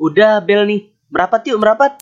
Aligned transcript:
Udah 0.00 0.40
bel 0.40 0.64
nih. 0.64 0.88
Merapat 1.12 1.44
yuk, 1.44 1.60
merapat. 1.60 2.00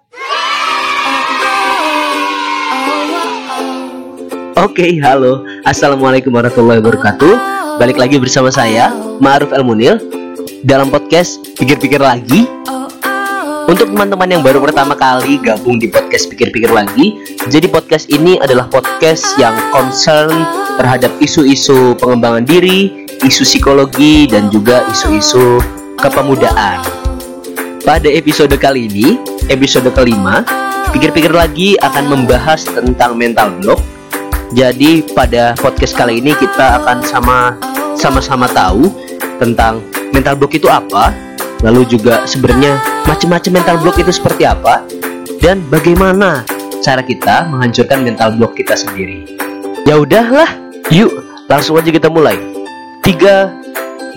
Oke, 4.55 5.01
halo. 5.03 5.43
Assalamualaikum 5.67 6.31
warahmatullahi 6.31 6.79
wabarakatuh. 6.79 7.35
Balik 7.83 7.99
lagi 7.99 8.21
bersama 8.21 8.53
saya, 8.55 8.93
Ma'ruf 9.19 9.51
El 9.51 9.65
Munil 9.67 9.99
dalam 10.63 10.93
podcast 10.93 11.43
Pikir-pikir 11.59 11.99
lagi. 11.99 12.47
Untuk 13.67 13.91
teman-teman 13.91 14.27
yang 14.27 14.43
baru 14.43 14.63
pertama 14.63 14.95
kali 14.95 15.43
gabung 15.43 15.83
di 15.83 15.91
podcast 15.91 16.31
Pikir-pikir 16.31 16.71
lagi, 16.71 17.19
jadi 17.51 17.67
podcast 17.67 18.07
ini 18.13 18.39
adalah 18.39 18.71
podcast 18.71 19.35
yang 19.41 19.55
concern 19.75 20.31
terhadap 20.79 21.11
isu-isu 21.19 21.99
pengembangan 21.99 22.47
diri, 22.47 23.09
isu 23.27 23.43
psikologi 23.43 24.31
dan 24.31 24.47
juga 24.53 24.87
isu-isu 24.91 25.59
kepemudaan. 25.99 27.10
Pada 27.91 28.07
episode 28.07 28.55
kali 28.55 28.87
ini, 28.87 29.19
episode 29.51 29.91
kelima, 29.91 30.47
pikir-pikir 30.95 31.35
lagi 31.35 31.75
akan 31.83 32.07
membahas 32.07 32.63
tentang 32.63 33.19
mental 33.19 33.51
block. 33.59 33.83
Jadi 34.55 35.03
pada 35.11 35.59
podcast 35.59 35.99
kali 35.99 36.23
ini 36.23 36.31
kita 36.39 36.79
akan 36.79 37.03
sama 37.03 37.59
sama-sama 37.99 38.47
tahu 38.47 38.95
tentang 39.43 39.83
mental 40.15 40.39
block 40.39 40.55
itu 40.55 40.71
apa, 40.71 41.11
lalu 41.67 41.83
juga 41.91 42.23
sebenarnya 42.31 42.79
macam-macam 43.11 43.59
mental 43.59 43.77
block 43.83 43.99
itu 43.99 44.15
seperti 44.15 44.47
apa 44.47 44.87
dan 45.43 45.59
bagaimana 45.67 46.47
cara 46.87 47.03
kita 47.03 47.51
menghancurkan 47.51 48.07
mental 48.07 48.39
block 48.39 48.55
kita 48.55 48.79
sendiri. 48.79 49.27
Ya 49.83 49.99
udahlah, 49.99 50.47
yuk 50.95 51.11
langsung 51.51 51.75
aja 51.75 51.91
kita 51.91 52.07
mulai. 52.07 52.39
Tiga, 53.03 53.51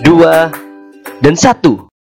dua, 0.06 0.54
dan 1.18 1.34
satu. 1.34 1.93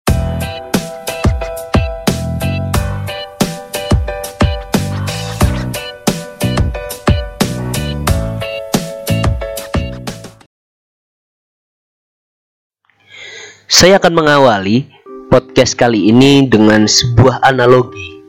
Saya 13.72 14.04
akan 14.04 14.20
mengawali 14.20 14.84
podcast 15.32 15.80
kali 15.80 16.12
ini 16.12 16.44
dengan 16.44 16.91
sebuah 16.91 17.40
analogi. 17.40 18.20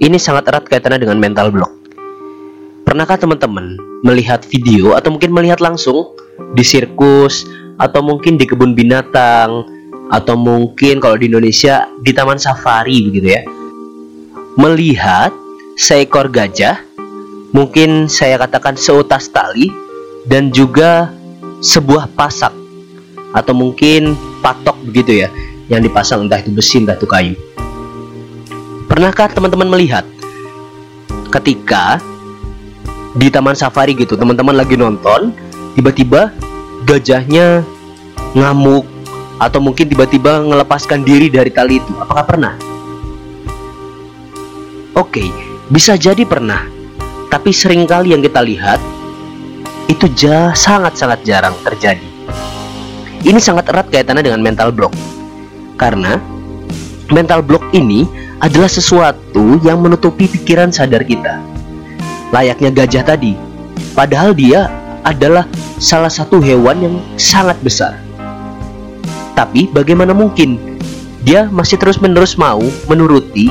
Ini 0.00 0.16
sangat 0.16 0.48
erat 0.48 0.64
kaitannya 0.64 1.04
dengan 1.04 1.20
mental 1.20 1.52
block. 1.52 1.68
Pernahkah 2.88 3.20
teman-teman 3.20 3.76
melihat 4.00 4.40
video 4.48 4.96
atau 4.96 5.12
mungkin 5.12 5.36
melihat 5.36 5.60
langsung 5.60 6.16
di 6.56 6.64
sirkus 6.64 7.44
atau 7.76 8.00
mungkin 8.00 8.40
di 8.40 8.48
kebun 8.48 8.72
binatang 8.72 9.68
atau 10.08 10.32
mungkin 10.32 10.96
kalau 10.96 11.20
di 11.20 11.28
Indonesia 11.28 11.84
di 12.00 12.16
taman 12.16 12.40
safari 12.40 13.04
begitu 13.04 13.36
ya. 13.36 13.44
Melihat 14.56 15.28
seekor 15.76 16.32
gajah, 16.32 16.80
mungkin 17.52 18.08
saya 18.08 18.40
katakan 18.40 18.80
seutas 18.80 19.28
tali 19.28 19.68
dan 20.24 20.48
juga 20.56 21.12
sebuah 21.60 22.08
pasak 22.16 22.57
atau 23.32 23.52
mungkin 23.52 24.16
patok 24.40 24.76
begitu 24.88 25.24
ya 25.24 25.28
yang 25.68 25.84
dipasang 25.84 26.24
entah 26.24 26.40
itu 26.40 26.52
besi 26.52 26.80
entah 26.80 26.96
itu 26.96 27.04
kayu. 27.04 27.34
Pernahkah 28.88 29.28
teman-teman 29.28 29.68
melihat 29.68 30.04
ketika 31.28 32.00
di 33.18 33.28
taman 33.28 33.52
safari 33.52 33.92
gitu 33.92 34.16
teman-teman 34.16 34.56
lagi 34.56 34.80
nonton 34.80 35.36
tiba-tiba 35.76 36.32
gajahnya 36.88 37.60
ngamuk 38.32 38.88
atau 39.38 39.60
mungkin 39.62 39.86
tiba-tiba 39.86 40.42
melepaskan 40.42 41.06
diri 41.06 41.30
dari 41.30 41.52
tali 41.52 41.78
itu 41.78 41.92
apakah 42.00 42.24
pernah? 42.26 42.54
Oke, 44.98 45.30
bisa 45.70 45.94
jadi 45.94 46.26
pernah. 46.26 46.66
Tapi 47.28 47.52
sering 47.52 47.84
kali 47.84 48.16
yang 48.16 48.24
kita 48.24 48.40
lihat 48.42 48.80
itu 49.86 50.08
sangat-sangat 50.56 51.22
jarang 51.22 51.54
terjadi. 51.62 52.07
Ini 53.22 53.40
sangat 53.42 53.70
erat 53.70 53.90
kaitannya 53.90 54.22
dengan 54.22 54.42
mental 54.42 54.70
block. 54.70 54.94
Karena 55.78 56.18
mental 57.10 57.42
block 57.42 57.64
ini 57.74 58.06
adalah 58.38 58.70
sesuatu 58.70 59.58
yang 59.66 59.82
menutupi 59.82 60.30
pikiran 60.30 60.70
sadar 60.70 61.02
kita. 61.02 61.42
Layaknya 62.30 62.70
gajah 62.70 63.04
tadi. 63.06 63.34
Padahal 63.94 64.34
dia 64.34 64.70
adalah 65.02 65.48
salah 65.82 66.10
satu 66.10 66.38
hewan 66.38 66.78
yang 66.78 66.96
sangat 67.18 67.58
besar. 67.64 67.98
Tapi 69.34 69.70
bagaimana 69.70 70.14
mungkin 70.14 70.78
dia 71.22 71.50
masih 71.50 71.76
terus-menerus 71.76 72.38
mau 72.38 72.62
menuruti 72.86 73.50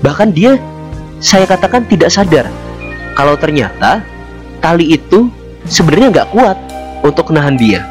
bahkan 0.00 0.30
dia 0.30 0.56
saya 1.18 1.48
katakan 1.48 1.82
tidak 1.90 2.08
sadar 2.12 2.46
kalau 3.18 3.34
ternyata 3.34 4.04
tali 4.62 4.94
itu 4.94 5.26
sebenarnya 5.66 6.08
nggak 6.16 6.30
kuat 6.30 6.58
untuk 7.02 7.34
nahan 7.34 7.58
dia 7.58 7.82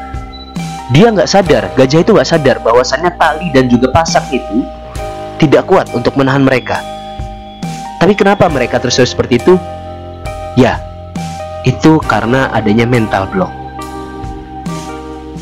dia 0.94 1.10
nggak 1.10 1.26
sadar, 1.26 1.74
gajah 1.74 2.00
itu 2.02 2.10
nggak 2.14 2.30
sadar 2.30 2.56
bahwasannya 2.62 3.10
tali 3.18 3.50
dan 3.50 3.66
juga 3.66 3.90
pasak 3.90 4.30
itu 4.30 4.62
tidak 5.42 5.66
kuat 5.66 5.90
untuk 5.90 6.14
menahan 6.14 6.46
mereka. 6.46 6.78
Tapi 7.98 8.14
kenapa 8.14 8.46
mereka 8.46 8.78
terus 8.78 9.02
seperti 9.02 9.42
itu? 9.42 9.58
Ya, 10.54 10.78
itu 11.66 11.98
karena 12.06 12.48
adanya 12.54 12.86
mental 12.86 13.26
block. 13.28 13.50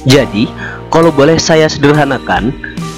Jadi, 0.08 0.48
kalau 0.88 1.12
boleh 1.12 1.36
saya 1.36 1.68
sederhanakan, 1.68 2.52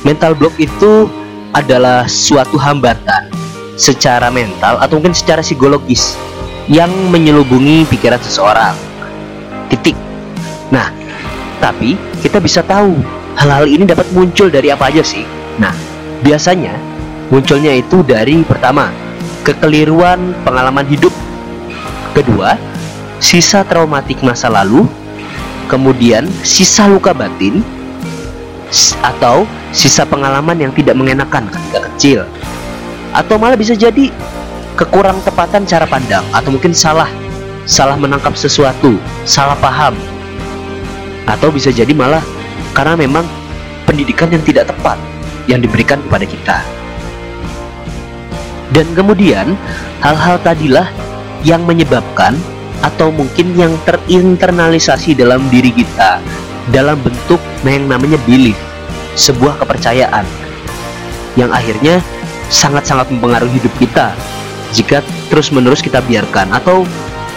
mental 0.07 0.39
block 0.39 0.55
itu 0.59 1.11
adalah 1.51 2.07
suatu 2.07 2.59
hambatan 2.59 3.31
secara 3.75 4.31
mental 4.31 4.79
atau 4.79 4.99
mungkin 4.99 5.15
secara 5.15 5.43
psikologis 5.43 6.15
yang 6.67 6.91
menyelubungi 7.11 7.87
pikiran 7.91 8.19
seseorang. 8.23 8.75
Titik. 9.71 9.95
Nah, 10.71 10.91
tapi 11.63 11.95
kita 12.27 12.43
bisa 12.43 12.59
tahu 12.67 12.99
hal-hal 13.39 13.71
ini 13.71 13.87
dapat 13.87 14.11
muncul 14.11 14.51
dari 14.51 14.75
apa 14.75 14.91
aja 14.91 15.07
sih? 15.07 15.23
Nah, 15.63 15.71
biasanya 16.27 16.75
munculnya 17.31 17.71
itu 17.71 18.03
dari 18.03 18.43
pertama, 18.43 18.91
kekeliruan 19.47 20.35
pengalaman 20.43 20.83
hidup. 20.91 21.15
Kedua, 22.19 22.59
sisa 23.23 23.63
traumatik 23.63 24.27
masa 24.27 24.51
lalu. 24.51 24.91
Kemudian, 25.71 26.27
sisa 26.43 26.91
luka 26.91 27.15
batin 27.15 27.63
atau 29.07 29.47
sisa 29.71 30.03
pengalaman 30.03 30.59
yang 30.59 30.75
tidak 30.75 30.99
mengenakan 30.99 31.47
ketika 31.47 31.79
kecil. 31.91 32.21
Atau 33.15 33.39
malah 33.39 33.55
bisa 33.55 33.79
jadi 33.79 34.11
kekurang 34.75 35.23
tepatan 35.23 35.63
cara 35.63 35.87
pandang 35.87 36.27
atau 36.35 36.51
mungkin 36.51 36.75
salah 36.75 37.07
salah 37.67 37.95
menangkap 37.95 38.35
sesuatu, 38.35 38.99
salah 39.23 39.59
paham 39.59 39.95
atau 41.27 41.51
bisa 41.51 41.75
jadi 41.75 41.91
malah 41.93 42.23
karena 42.73 42.95
memang 42.95 43.27
pendidikan 43.85 44.31
yang 44.31 44.43
tidak 44.47 44.71
tepat 44.71 44.99
yang 45.47 45.63
diberikan 45.63 46.03
kepada 46.07 46.27
kita. 46.27 46.59
Dan 48.75 48.87
kemudian 48.99 49.55
hal-hal 50.03 50.43
tadilah 50.43 50.91
yang 51.47 51.63
menyebabkan 51.63 52.35
atau 52.83 53.15
mungkin 53.15 53.55
yang 53.55 53.73
terinternalisasi 53.87 55.17
dalam 55.17 55.41
diri 55.49 55.71
kita 55.71 56.19
dalam 56.75 56.99
bentuk 56.99 57.39
yang 57.63 57.87
namanya 57.87 58.19
belief, 58.27 58.59
sebuah 59.15 59.63
kepercayaan 59.63 60.27
yang 61.39 61.51
akhirnya 61.55 62.03
sangat-sangat 62.51 63.11
mempengaruhi 63.11 63.59
hidup 63.59 63.75
kita 63.79 64.15
jika 64.75 65.03
terus-menerus 65.31 65.83
kita 65.83 66.03
biarkan 66.03 66.51
atau 66.51 66.83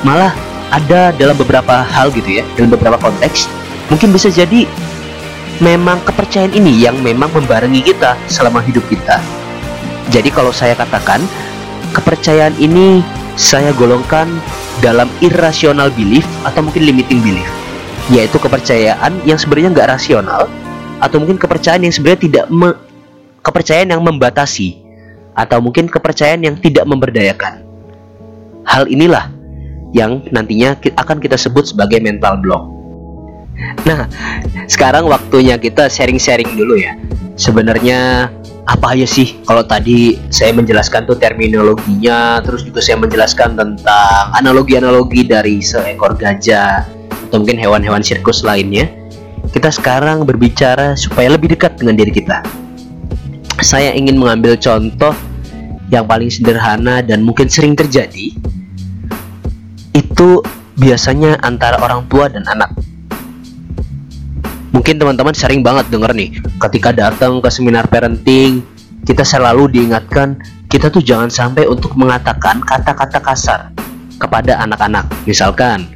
malah 0.01 0.33
ada 0.69 1.13
dalam 1.17 1.38
beberapa 1.38 1.81
hal 1.81 2.13
gitu 2.13 2.41
ya, 2.41 2.44
dalam 2.57 2.73
beberapa 2.73 2.97
konteks 2.97 3.50
Mungkin 3.89 4.13
bisa 4.13 4.29
jadi 4.29 4.69
memang 5.59 6.00
kepercayaan 6.05 6.56
ini 6.56 6.86
yang 6.86 6.97
memang 7.01 7.33
membarengi 7.36 7.83
kita 7.83 8.15
selama 8.30 8.62
hidup 8.63 8.86
kita. 8.88 9.19
Jadi 10.09 10.30
kalau 10.33 10.53
saya 10.53 10.74
katakan 10.74 11.21
kepercayaan 11.94 12.56
ini 12.62 13.01
saya 13.33 13.74
golongkan 13.75 14.30
dalam 14.80 15.12
irrational 15.19 15.91
belief 15.94 16.25
atau 16.47 16.63
mungkin 16.63 16.88
limiting 16.88 17.19
belief, 17.19 17.50
yaitu 18.13 18.39
kepercayaan 18.39 19.19
yang 19.27 19.36
sebenarnya 19.36 19.69
nggak 19.75 19.89
rasional 20.00 20.47
atau 21.00 21.18
mungkin 21.19 21.36
kepercayaan 21.39 21.83
yang 21.83 21.94
sebenarnya 21.94 22.21
tidak 22.25 22.45
me, 22.51 22.75
kepercayaan 23.44 23.91
yang 23.91 24.03
membatasi 24.03 24.80
atau 25.36 25.59
mungkin 25.63 25.88
kepercayaan 25.88 26.44
yang 26.44 26.56
tidak 26.59 26.83
memberdayakan. 26.88 27.63
Hal 28.68 28.86
inilah 28.86 29.31
yang 29.95 30.21
nantinya 30.30 30.77
akan 30.77 31.18
kita 31.18 31.36
sebut 31.39 31.74
sebagai 31.74 31.97
mental 32.03 32.38
block. 32.38 32.78
Nah, 33.88 34.06
sekarang 34.69 35.07
waktunya 35.07 35.56
kita 35.57 35.88
sharing-sharing 35.89 36.53
dulu 36.56 36.77
ya. 36.77 36.95
Sebenarnya 37.39 38.29
apa 38.69 38.94
aja 38.94 39.07
sih 39.09 39.41
kalau 39.50 39.65
tadi 39.65 40.13
saya 40.29 40.53
menjelaskan 40.53 41.09
tuh 41.09 41.17
terminologinya, 41.17 42.44
terus 42.45 42.61
juga 42.61 42.83
saya 42.85 43.01
menjelaskan 43.01 43.57
tentang 43.57 44.23
analogi-analogi 44.38 45.25
dari 45.25 45.57
seekor 45.63 46.13
gajah 46.19 46.85
atau 47.29 47.38
mungkin 47.41 47.57
hewan-hewan 47.57 48.06
sirkus 48.06 48.45
lainnya. 48.45 48.85
Kita 49.50 49.73
sekarang 49.73 50.21
berbicara 50.29 50.94
supaya 50.94 51.33
lebih 51.33 51.57
dekat 51.57 51.81
dengan 51.81 51.97
diri 51.97 52.13
kita. 52.13 52.45
saya 53.59 53.91
ingin 53.91 54.15
mengambil 54.15 54.55
contoh 54.55 55.12
yang 55.91 56.07
paling 56.07 56.31
sederhana 56.31 57.03
dan 57.03 57.19
mungkin 57.19 57.51
sering 57.51 57.75
terjadi 57.75 58.31
itu 59.91 60.29
biasanya 60.79 61.35
antara 61.44 61.75
orang 61.83 62.07
tua 62.07 62.31
dan 62.31 62.47
anak. 62.47 62.71
Mungkin 64.69 65.01
teman-teman 65.01 65.33
sering 65.33 65.66
banget 65.66 65.89
denger 65.89 66.13
nih, 66.13 66.30
ketika 66.69 66.94
datang 66.94 67.42
ke 67.42 67.50
seminar 67.50 67.89
parenting, 67.89 68.62
kita 69.01 69.25
selalu 69.25 69.66
diingatkan 69.74 70.38
kita 70.69 70.94
tuh 70.94 71.01
jangan 71.01 71.33
sampai 71.33 71.66
untuk 71.66 71.98
mengatakan 71.98 72.62
kata-kata 72.62 73.18
kasar 73.18 73.74
kepada 74.21 74.62
anak-anak. 74.62 75.10
Misalkan 75.25 75.89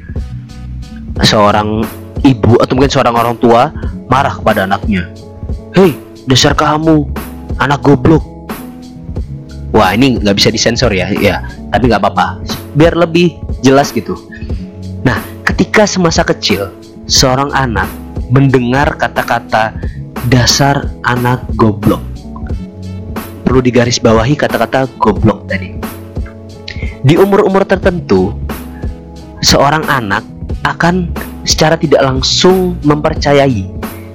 seorang 1.22 1.86
ibu 2.26 2.58
atau 2.58 2.74
mungkin 2.74 2.90
seorang 2.90 3.14
orang 3.14 3.36
tua 3.38 3.70
marah 4.10 4.34
kepada 4.34 4.66
anaknya. 4.66 5.06
Hei, 5.78 5.94
dasar 6.26 6.58
kamu, 6.58 7.06
anak 7.62 7.78
goblok. 7.78 8.26
Wah 9.70 9.94
ini 9.94 10.18
nggak 10.18 10.34
bisa 10.34 10.50
disensor 10.50 10.90
ya, 10.90 11.14
ya. 11.14 11.46
Tapi 11.70 11.86
nggak 11.86 12.02
apa-apa, 12.02 12.42
biar 12.74 12.98
lebih 12.98 13.38
jelas 13.62 13.94
gitu. 13.94 14.18
Nah, 15.06 15.22
ketika 15.46 15.86
semasa 15.86 16.26
kecil 16.26 16.74
seorang 17.06 17.54
anak 17.54 17.86
mendengar 18.32 18.96
kata-kata 18.96 19.76
dasar 20.32 20.88
anak 21.04 21.44
goblok, 21.54 22.00
perlu 23.44 23.60
digarisbawahi 23.60 24.34
kata-kata 24.34 24.88
goblok 24.96 25.44
tadi. 25.46 25.76
Di 27.04 27.20
umur-umur 27.20 27.68
tertentu, 27.68 28.32
seorang 29.44 29.84
anak 29.92 30.24
akan 30.64 31.12
secara 31.44 31.76
tidak 31.76 32.00
langsung 32.00 32.80
mempercayai 32.80 33.68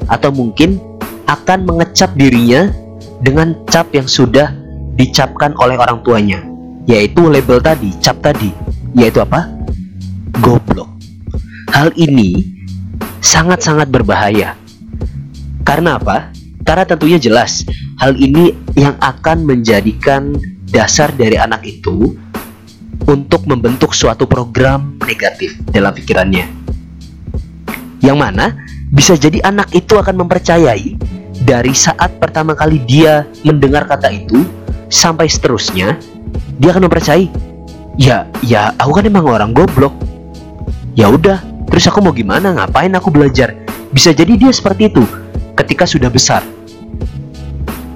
atau 0.10 0.34
mungkin 0.34 0.82
akan 1.30 1.70
mengecap 1.70 2.10
dirinya 2.18 2.74
dengan 3.22 3.54
cap 3.70 3.94
yang 3.94 4.10
sudah 4.10 4.50
dicapkan 4.98 5.54
oleh 5.62 5.78
orang 5.78 6.02
tuanya, 6.02 6.42
yaitu 6.90 7.30
label 7.30 7.62
tadi, 7.62 7.94
cap 8.02 8.18
tadi, 8.26 8.50
yaitu 8.98 9.22
apa? 9.22 9.46
Goblok. 10.42 10.90
Hal 11.70 11.94
ini 11.94 12.59
sangat-sangat 13.20 13.88
berbahaya. 13.92 14.56
Karena 15.64 16.00
apa? 16.00 16.32
Karena 16.64 16.84
tentunya 16.88 17.20
jelas 17.22 17.64
hal 18.00 18.16
ini 18.16 18.56
yang 18.76 18.96
akan 19.00 19.46
menjadikan 19.46 20.36
dasar 20.70 21.12
dari 21.14 21.36
anak 21.36 21.66
itu 21.66 22.16
untuk 23.10 23.48
membentuk 23.50 23.96
suatu 23.96 24.30
program 24.30 25.00
negatif 25.04 25.58
dalam 25.72 25.92
pikirannya. 25.96 26.46
Yang 28.00 28.18
mana 28.18 28.46
bisa 28.90 29.14
jadi 29.18 29.44
anak 29.46 29.74
itu 29.74 29.98
akan 29.98 30.26
mempercayai 30.26 30.98
dari 31.44 31.74
saat 31.74 32.18
pertama 32.20 32.54
kali 32.54 32.82
dia 32.84 33.26
mendengar 33.46 33.86
kata 33.86 34.12
itu 34.12 34.46
sampai 34.90 35.30
seterusnya 35.30 35.96
dia 36.58 36.70
akan 36.74 36.90
mempercayai 36.90 37.30
ya 37.96 38.28
ya 38.44 38.74
aku 38.76 38.92
kan 39.00 39.06
emang 39.08 39.26
orang 39.26 39.52
goblok 39.56 39.94
ya 40.98 41.08
udah 41.12 41.40
terus 41.70 41.86
aku 41.88 42.02
mau 42.02 42.12
gimana? 42.12 42.52
Ngapain 42.52 42.92
aku 42.98 43.14
belajar? 43.14 43.56
Bisa 43.94 44.12
jadi 44.12 44.36
dia 44.36 44.52
seperti 44.52 44.90
itu 44.90 45.06
ketika 45.56 45.86
sudah 45.86 46.10
besar. 46.12 46.44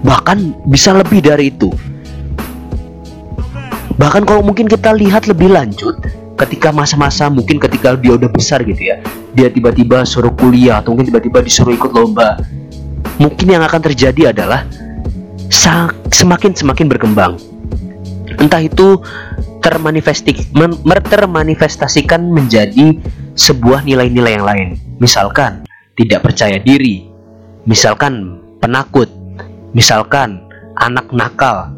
Bahkan 0.06 0.70
bisa 0.70 0.94
lebih 0.94 1.26
dari 1.26 1.52
itu. 1.52 1.74
Bahkan 3.98 4.26
kalau 4.26 4.42
mungkin 4.42 4.70
kita 4.70 4.94
lihat 4.94 5.30
lebih 5.30 5.54
lanjut 5.54 5.94
ketika 6.34 6.74
masa-masa 6.74 7.30
mungkin 7.30 7.62
ketika 7.62 7.94
dia 7.94 8.18
udah 8.18 8.26
besar 8.26 8.66
gitu 8.66 8.90
ya 8.90 8.98
dia 9.38 9.54
tiba-tiba 9.54 10.02
suruh 10.02 10.34
kuliah 10.34 10.82
atau 10.82 10.98
mungkin 10.98 11.14
tiba-tiba 11.14 11.46
disuruh 11.46 11.78
ikut 11.78 11.94
lomba 11.94 12.42
mungkin 13.22 13.54
yang 13.54 13.62
akan 13.62 13.78
terjadi 13.86 14.34
adalah 14.34 14.66
semakin 16.10 16.58
semakin 16.58 16.90
berkembang. 16.90 17.38
Entah 18.42 18.66
itu 18.66 18.98
termanifestasikan 19.62 22.34
menjadi 22.34 22.98
sebuah 23.34 23.86
nilai-nilai 23.86 24.34
yang 24.38 24.46
lain 24.46 24.70
misalkan 25.02 25.66
tidak 25.98 26.26
percaya 26.26 26.62
diri 26.62 27.10
misalkan 27.66 28.40
penakut 28.62 29.10
misalkan 29.74 30.46
anak 30.80 31.10
nakal, 31.14 31.74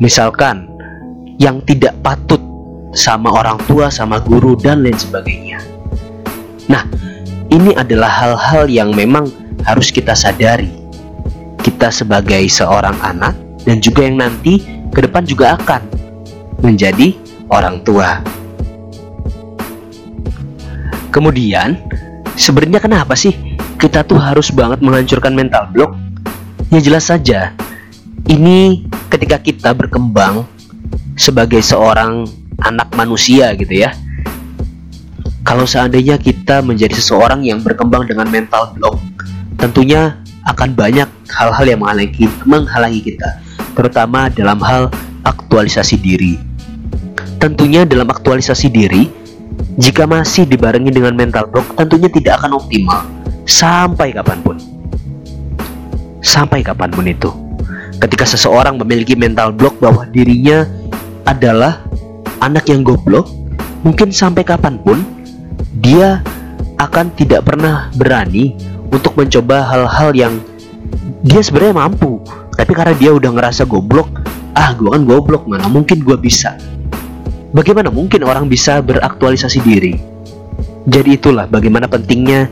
misalkan 0.00 0.68
yang 1.40 1.60
tidak 1.64 1.96
patut 2.04 2.40
sama 2.92 3.32
orang 3.32 3.56
tua, 3.68 3.88
sama 3.88 4.20
guru, 4.20 4.56
dan 4.58 4.84
lain 4.84 4.96
sebagainya. 4.96 5.60
Nah, 6.68 6.84
ini 7.48 7.72
adalah 7.76 8.08
hal-hal 8.08 8.68
yang 8.68 8.92
memang 8.92 9.28
harus 9.64 9.88
kita 9.92 10.12
sadari. 10.12 10.72
Kita 11.62 11.94
sebagai 11.94 12.42
seorang 12.50 12.98
anak 13.00 13.38
dan 13.62 13.78
juga 13.78 14.02
yang 14.02 14.18
nanti 14.18 14.58
ke 14.90 14.98
depan 15.06 15.22
juga 15.22 15.54
akan 15.56 15.82
menjadi 16.58 17.14
orang 17.48 17.86
tua. 17.86 18.18
Kemudian, 21.12 21.76
sebenarnya 22.34 22.80
kenapa 22.80 23.12
sih 23.12 23.36
kita 23.76 24.02
tuh 24.08 24.16
harus 24.16 24.48
banget 24.48 24.80
menghancurkan 24.80 25.36
mental 25.36 25.68
block 25.68 25.92
Ya 26.72 26.80
jelas 26.80 27.04
saja, 27.04 27.52
ini 28.24 28.88
ketika 29.12 29.36
kita 29.36 29.76
berkembang 29.76 30.48
sebagai 31.20 31.60
seorang 31.60 32.24
anak 32.64 32.88
manusia 32.96 33.52
gitu 33.60 33.84
ya. 33.84 33.92
Kalau 35.44 35.68
seandainya 35.68 36.16
kita 36.16 36.64
menjadi 36.64 36.96
seseorang 36.96 37.44
yang 37.44 37.60
berkembang 37.60 38.08
dengan 38.08 38.24
mental 38.32 38.72
block, 38.72 38.96
tentunya 39.60 40.16
akan 40.48 40.72
banyak 40.72 41.04
hal-hal 41.28 41.64
yang 41.68 41.84
menghalangi, 41.84 42.24
menghalangi 42.48 43.00
kita, 43.04 43.28
terutama 43.76 44.32
dalam 44.32 44.56
hal 44.64 44.88
aktualisasi 45.28 46.00
diri. 46.00 46.40
Tentunya 47.36 47.84
dalam 47.84 48.08
aktualisasi 48.08 48.72
diri, 48.72 49.12
jika 49.80 50.04
masih 50.04 50.44
dibarengi 50.44 50.92
dengan 50.92 51.16
mental 51.16 51.48
block, 51.48 51.76
tentunya 51.76 52.08
tidak 52.12 52.42
akan 52.42 52.60
optimal 52.60 53.02
sampai 53.48 54.12
kapan 54.14 54.38
pun 54.44 54.56
sampai 56.22 56.62
kapan 56.62 56.88
pun 56.94 57.04
itu. 57.04 57.30
Ketika 57.98 58.24
seseorang 58.24 58.78
memiliki 58.78 59.18
mental 59.18 59.50
block 59.52 59.78
bahwa 59.82 60.06
dirinya 60.08 60.64
adalah 61.26 61.82
anak 62.42 62.70
yang 62.70 62.82
goblok, 62.82 63.28
mungkin 63.82 64.10
sampai 64.14 64.42
kapan 64.46 64.78
pun 64.80 65.02
dia 65.82 66.22
akan 66.78 67.14
tidak 67.14 67.46
pernah 67.46 67.90
berani 67.94 68.54
untuk 68.90 69.14
mencoba 69.14 69.66
hal-hal 69.70 70.10
yang 70.14 70.34
dia 71.22 71.38
sebenarnya 71.42 71.78
mampu, 71.86 72.18
tapi 72.58 72.74
karena 72.74 72.94
dia 72.98 73.14
udah 73.14 73.30
ngerasa 73.38 73.62
goblok, 73.70 74.10
ah 74.58 74.74
gue 74.74 74.90
kan 74.90 75.02
goblok 75.06 75.46
mana 75.46 75.70
mungkin 75.70 76.02
gue 76.02 76.18
bisa. 76.18 76.58
Bagaimana 77.52 77.92
mungkin 77.92 78.24
orang 78.24 78.48
bisa 78.48 78.80
beraktualisasi 78.80 79.60
diri? 79.60 79.92
Jadi 80.88 81.20
itulah 81.20 81.44
bagaimana 81.44 81.84
pentingnya 81.84 82.48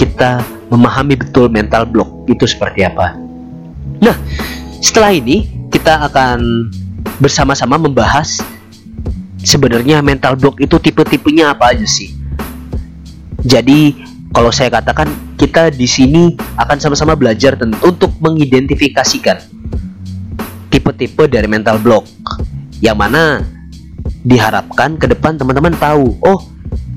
kita 0.00 0.40
memahami 0.72 1.20
betul 1.20 1.52
mental 1.52 1.84
block 1.84 2.08
itu 2.32 2.48
seperti 2.48 2.88
apa. 2.88 3.12
Nah, 4.00 4.16
setelah 4.80 5.12
ini 5.12 5.68
kita 5.68 6.08
akan 6.08 6.72
bersama-sama 7.20 7.76
membahas 7.76 8.40
sebenarnya 9.36 10.00
mental 10.00 10.40
block 10.40 10.64
itu 10.64 10.80
tipe-tipenya 10.80 11.52
apa 11.52 11.76
aja 11.76 11.84
sih. 11.84 12.16
Jadi, 13.44 14.00
kalau 14.32 14.48
saya 14.48 14.72
katakan 14.72 15.12
kita 15.36 15.68
di 15.68 15.84
sini 15.84 16.32
akan 16.56 16.80
sama-sama 16.80 17.12
belajar 17.12 17.60
untuk 17.84 18.16
mengidentifikasikan 18.16 19.44
tipe-tipe 20.72 21.28
dari 21.28 21.44
mental 21.44 21.76
block 21.76 22.08
yang 22.80 22.96
mana 22.96 23.44
diharapkan 24.22 24.98
ke 24.98 25.10
depan 25.10 25.38
teman-teman 25.38 25.74
tahu, 25.76 26.14
oh 26.22 26.40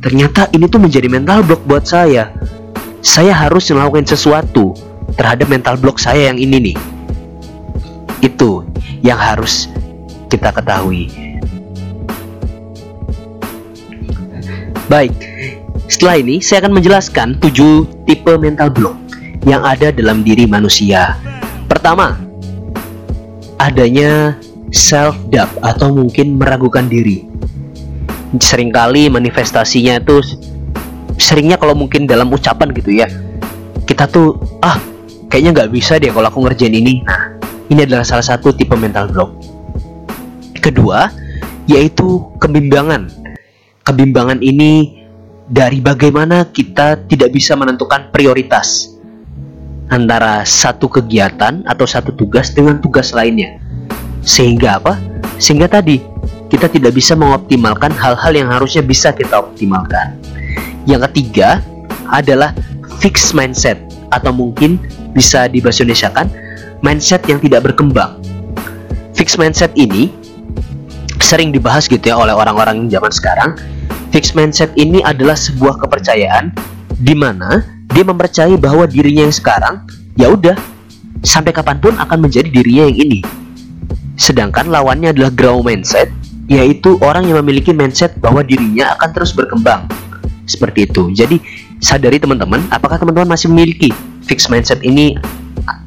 ternyata 0.02 0.50
ini 0.54 0.70
tuh 0.70 0.82
menjadi 0.82 1.10
mental 1.10 1.42
block 1.42 1.66
buat 1.66 1.86
saya 1.86 2.30
saya 3.06 3.38
harus 3.38 3.70
melakukan 3.70 4.10
sesuatu 4.10 4.74
terhadap 5.14 5.46
mental 5.46 5.78
block 5.78 6.02
saya 6.02 6.34
yang 6.34 6.42
ini 6.42 6.74
nih. 6.74 6.78
Itu 8.26 8.66
yang 9.06 9.22
harus 9.22 9.70
kita 10.26 10.50
ketahui. 10.50 11.14
Baik, 14.90 15.14
setelah 15.86 16.18
ini 16.18 16.42
saya 16.42 16.66
akan 16.66 16.82
menjelaskan 16.82 17.28
7 17.38 18.10
tipe 18.10 18.34
mental 18.42 18.74
block 18.74 18.98
yang 19.46 19.62
ada 19.62 19.94
dalam 19.94 20.26
diri 20.26 20.50
manusia. 20.50 21.14
Pertama, 21.70 22.18
adanya 23.62 24.34
self 24.76 25.16
doubt 25.32 25.56
atau 25.64 25.96
mungkin 25.96 26.36
meragukan 26.36 26.92
diri. 26.92 27.24
Seringkali 28.36 29.08
manifestasinya 29.08 30.04
itu 30.04 30.20
seringnya 31.16 31.56
kalau 31.56 31.72
mungkin 31.72 32.04
dalam 32.04 32.28
ucapan 32.32 32.76
gitu 32.76 32.92
ya 32.92 33.08
kita 33.88 34.10
tuh 34.10 34.36
ah 34.60 34.76
kayaknya 35.32 35.64
nggak 35.64 35.72
bisa 35.72 35.96
deh 35.96 36.12
kalau 36.12 36.28
aku 36.28 36.44
ngerjain 36.44 36.76
ini 36.76 37.02
nah 37.08 37.32
ini 37.72 37.88
adalah 37.88 38.04
salah 38.04 38.26
satu 38.26 38.52
tipe 38.52 38.76
mental 38.76 39.08
block 39.10 39.32
kedua 40.60 41.08
yaitu 41.72 42.22
kebimbangan 42.44 43.08
kebimbangan 43.88 44.44
ini 44.44 45.02
dari 45.46 45.80
bagaimana 45.80 46.50
kita 46.50 47.06
tidak 47.06 47.30
bisa 47.32 47.54
menentukan 47.54 48.10
prioritas 48.10 48.98
antara 49.94 50.42
satu 50.42 50.90
kegiatan 50.90 51.62
atau 51.70 51.86
satu 51.86 52.10
tugas 52.10 52.50
dengan 52.50 52.82
tugas 52.82 53.14
lainnya. 53.14 53.62
Sehingga 54.26 54.82
apa? 54.82 54.98
Sehingga 55.38 55.70
tadi 55.70 56.02
kita 56.50 56.68
tidak 56.70 56.98
bisa 56.98 57.14
mengoptimalkan 57.14 57.94
hal-hal 57.94 58.34
yang 58.34 58.50
harusnya 58.50 58.82
bisa 58.82 59.14
kita 59.14 59.42
optimalkan. 59.46 60.18
Yang 60.90 61.10
ketiga 61.10 61.62
adalah 62.10 62.54
fixed 63.02 63.38
mindset 63.38 63.78
atau 64.14 64.34
mungkin 64.34 64.82
bisa 65.14 65.50
dibahasa 65.50 65.86
Indonesia 65.86 66.10
kan 66.14 66.28
mindset 66.82 67.22
yang 67.30 67.42
tidak 67.42 67.66
berkembang. 67.70 68.22
Fixed 69.16 69.38
mindset 69.42 69.72
ini 69.78 70.12
sering 71.18 71.50
dibahas 71.50 71.90
gitu 71.90 72.02
ya 72.02 72.18
oleh 72.18 72.34
orang-orang 72.34 72.86
zaman 72.90 73.10
sekarang. 73.14 73.52
Fixed 74.14 74.38
mindset 74.38 74.72
ini 74.80 75.02
adalah 75.02 75.36
sebuah 75.36 75.82
kepercayaan 75.82 76.54
di 76.96 77.14
mana 77.18 77.66
dia 77.92 78.04
mempercayai 78.06 78.56
bahwa 78.56 78.88
dirinya 78.88 79.28
yang 79.28 79.36
sekarang 79.36 79.84
ya 80.16 80.32
udah 80.32 80.56
sampai 81.26 81.52
kapan 81.52 81.82
pun 81.82 81.94
akan 81.98 82.18
menjadi 82.24 82.48
dirinya 82.48 82.88
yang 82.88 82.98
ini. 83.10 83.20
Sedangkan 84.16 84.72
lawannya 84.72 85.12
adalah 85.12 85.32
grow 85.32 85.60
mindset, 85.60 86.12
yaitu 86.48 86.96
orang 87.04 87.28
yang 87.28 87.40
memiliki 87.44 87.76
mindset 87.76 88.16
bahwa 88.20 88.42
dirinya 88.42 88.96
akan 89.00 89.10
terus 89.12 89.32
berkembang. 89.36 89.88
Seperti 90.46 90.88
itu. 90.88 91.12
Jadi 91.12 91.42
sadari 91.84 92.22
teman-teman, 92.22 92.64
apakah 92.72 93.02
teman-teman 93.02 93.36
masih 93.36 93.52
memiliki 93.52 93.92
fixed 94.26 94.48
mindset 94.48 94.80
ini 94.86 95.18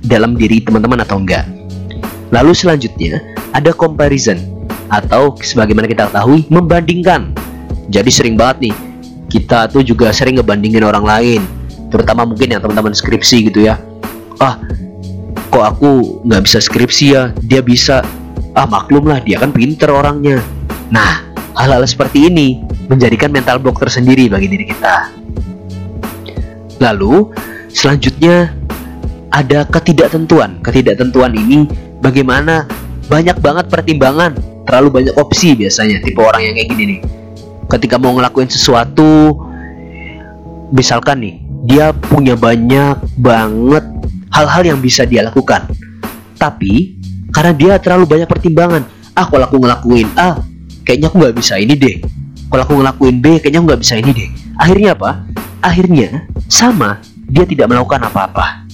dalam 0.04 0.35
diri 0.35 0.61
teman-teman 0.61 1.00
atau 1.02 1.18
enggak? 1.23 1.47
Lalu 2.35 2.52
selanjutnya 2.52 3.23
ada 3.56 3.73
comparison 3.73 4.37
atau 4.92 5.32
sebagaimana 5.40 5.88
kita 5.88 6.12
ketahui 6.12 6.44
membandingkan. 6.52 7.32
Jadi 7.88 8.11
sering 8.12 8.37
banget 8.37 8.68
nih 8.68 8.75
kita 9.28 9.68
tuh 9.68 9.85
juga 9.85 10.08
sering 10.11 10.40
ngebandingin 10.40 10.82
orang 10.85 11.04
lain 11.04 11.40
terutama 11.92 12.25
mungkin 12.25 12.56
yang 12.56 12.61
teman-teman 12.64 12.97
skripsi 12.97 13.52
gitu 13.52 13.68
ya 13.68 13.76
ah 14.40 14.56
kok 15.58 15.66
aku 15.74 16.22
nggak 16.22 16.42
bisa 16.46 16.58
skripsi 16.62 17.06
ya? 17.10 17.34
Dia 17.42 17.58
bisa. 17.58 18.06
Ah 18.54 18.66
maklum 18.70 19.10
lah 19.10 19.18
dia 19.18 19.42
kan 19.42 19.50
pinter 19.50 19.90
orangnya. 19.90 20.38
Nah 20.94 21.26
hal-hal 21.58 21.82
seperti 21.82 22.30
ini 22.30 22.62
menjadikan 22.86 23.34
mental 23.34 23.58
block 23.58 23.82
tersendiri 23.82 24.30
bagi 24.30 24.46
diri 24.46 24.70
kita. 24.70 25.10
Lalu 26.78 27.34
selanjutnya 27.74 28.54
ada 29.34 29.66
ketidaktentuan. 29.66 30.62
Ketidaktentuan 30.62 31.34
ini 31.34 31.66
bagaimana? 31.98 32.70
Banyak 33.10 33.42
banget 33.42 33.66
pertimbangan. 33.66 34.38
Terlalu 34.62 34.88
banyak 35.02 35.14
opsi 35.18 35.58
biasanya 35.58 35.98
tipe 36.06 36.22
orang 36.22 36.44
yang 36.44 36.54
kayak 36.54 36.68
gini 36.70 36.84
nih. 36.86 37.00
Ketika 37.66 37.98
mau 37.98 38.14
ngelakuin 38.14 38.46
sesuatu 38.46 39.34
misalkan 40.70 41.18
nih 41.24 41.34
dia 41.64 41.90
punya 41.96 42.36
banyak 42.36 43.00
banget 43.16 43.84
hal-hal 44.32 44.62
yang 44.75 44.78
bisa 44.80 45.04
dia 45.04 45.25
lakukan. 45.25 45.64
Tapi 46.38 46.99
karena 47.35 47.52
dia 47.52 47.73
terlalu 47.80 48.18
banyak 48.18 48.28
pertimbangan, 48.28 48.82
ah 49.12 49.26
kalau 49.26 49.44
aku 49.44 49.58
ngelakuin 49.61 50.08
A, 50.16 50.40
kayaknya 50.87 51.12
aku 51.12 51.16
nggak 51.20 51.37
bisa 51.37 51.54
ini 51.61 51.75
deh. 51.76 51.97
Kalau 52.49 52.62
aku 52.64 52.75
ngelakuin 52.80 53.16
B, 53.20 53.26
kayaknya 53.42 53.61
aku 53.61 53.66
nggak 53.75 53.82
bisa 53.85 53.94
ini 54.00 54.11
deh. 54.16 54.28
Akhirnya 54.56 54.97
apa? 54.97 55.11
Akhirnya 55.61 56.25
sama, 56.49 57.02
dia 57.28 57.44
tidak 57.44 57.68
melakukan 57.68 58.08
apa-apa. 58.08 58.64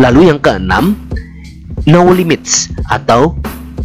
Lalu 0.00 0.32
yang 0.32 0.40
keenam, 0.40 0.96
no 1.84 2.00
limits 2.12 2.72
atau 2.88 3.36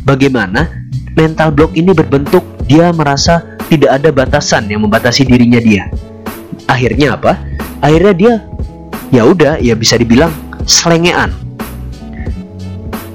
bagaimana 0.08 0.68
mental 1.16 1.52
block 1.52 1.76
ini 1.76 1.92
berbentuk 1.92 2.44
dia 2.68 2.96
merasa 2.96 3.60
tidak 3.68 4.00
ada 4.00 4.10
batasan 4.12 4.68
yang 4.72 4.84
membatasi 4.88 5.28
dirinya 5.28 5.60
dia. 5.60 5.92
Akhirnya 6.72 7.20
apa? 7.20 7.52
akhirnya 7.82 8.14
dia 8.14 8.34
ya 9.12 9.28
udah 9.28 9.60
ya 9.60 9.76
bisa 9.76 10.00
dibilang 10.00 10.32
selengean. 10.64 11.36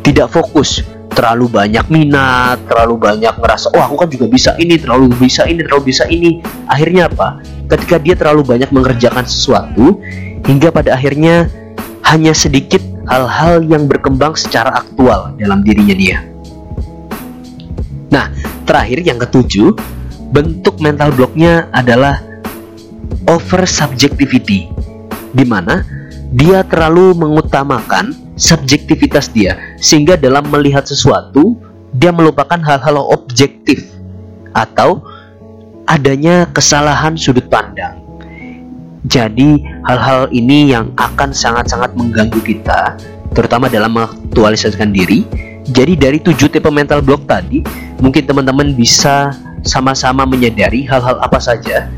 Tidak 0.05 0.29
fokus. 0.31 0.85
Terlalu 1.17 1.49
banyak 1.49 1.89
minat 1.89 2.61
terlalu 2.69 3.01
banyak 3.01 3.41
ngerasa 3.41 3.73
oh 3.73 3.81
aku 3.81 4.05
kan 4.05 4.09
juga 4.13 4.29
bisa 4.29 4.53
ini 4.61 4.77
terlalu 4.77 5.17
bisa 5.17 5.49
ini 5.49 5.65
terlalu 5.65 5.89
bisa 5.89 6.05
ini. 6.13 6.45
Akhirnya 6.69 7.09
apa? 7.09 7.41
Ketika 7.73 7.97
dia 7.97 8.13
terlalu 8.13 8.45
banyak 8.45 8.69
mengerjakan 8.69 9.25
sesuatu 9.25 9.97
hingga 10.45 10.69
pada 10.69 10.93
akhirnya 10.93 11.49
hanya 12.05 12.37
sedikit 12.37 12.85
hal-hal 13.09 13.65
yang 13.65 13.89
berkembang 13.89 14.37
secara 14.37 14.77
aktual 14.77 15.33
dalam 15.41 15.65
dirinya 15.65 15.97
dia. 15.97 16.21
Nah 18.13 18.29
terakhir 18.69 19.01
yang 19.01 19.17
ketujuh 19.17 19.73
bentuk 20.37 20.85
mental 20.85 21.17
blocknya 21.17 21.73
adalah 21.73 22.21
over 23.25 23.65
subjectivity 23.65 24.76
di 25.37 25.45
mana 25.45 25.85
dia 26.33 26.65
terlalu 26.65 27.13
mengutamakan 27.13 28.17
subjektivitas 28.41 29.29
dia 29.29 29.61
sehingga 29.77 30.17
dalam 30.17 30.49
melihat 30.49 30.89
sesuatu 30.89 31.61
dia 31.93 32.11
melupakan 32.11 32.57
hal-hal 32.61 32.97
objektif 33.13 33.85
atau 34.57 35.05
adanya 35.87 36.49
kesalahan 36.51 37.15
sudut 37.15 37.47
pandang. 37.53 38.01
Jadi 39.07 39.63
hal-hal 39.87 40.27
ini 40.35 40.75
yang 40.75 40.91
akan 40.99 41.31
sangat-sangat 41.31 41.95
mengganggu 41.95 42.43
kita 42.43 42.99
terutama 43.37 43.71
dalam 43.71 43.95
mengaktualisasikan 43.95 44.91
diri. 44.91 45.23
Jadi 45.67 45.95
dari 45.95 46.19
tujuh 46.19 46.51
tipe 46.51 46.71
mental 46.71 47.03
block 47.03 47.27
tadi, 47.27 47.63
mungkin 48.03 48.23
teman-teman 48.23 48.75
bisa 48.75 49.35
sama-sama 49.63 50.27
menyadari 50.27 50.87
hal-hal 50.87 51.19
apa 51.19 51.39
saja 51.43 51.91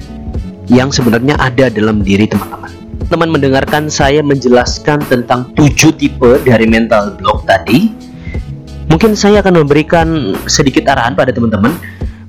yang 0.69 0.93
sebenarnya 0.93 1.37
ada 1.41 1.73
dalam 1.73 2.01
diri 2.05 2.29
teman-teman. 2.29 2.78
Teman 3.09 3.33
mendengarkan 3.33 3.89
saya 3.89 4.21
menjelaskan 4.21 5.01
tentang 5.09 5.49
tujuh 5.57 5.97
tipe 5.97 6.45
dari 6.45 6.69
mental 6.69 7.17
block 7.17 7.49
tadi. 7.49 7.89
Mungkin 8.89 9.17
saya 9.17 9.41
akan 9.41 9.65
memberikan 9.65 10.37
sedikit 10.45 10.85
arahan 10.93 11.17
pada 11.17 11.33
teman-teman. 11.33 11.73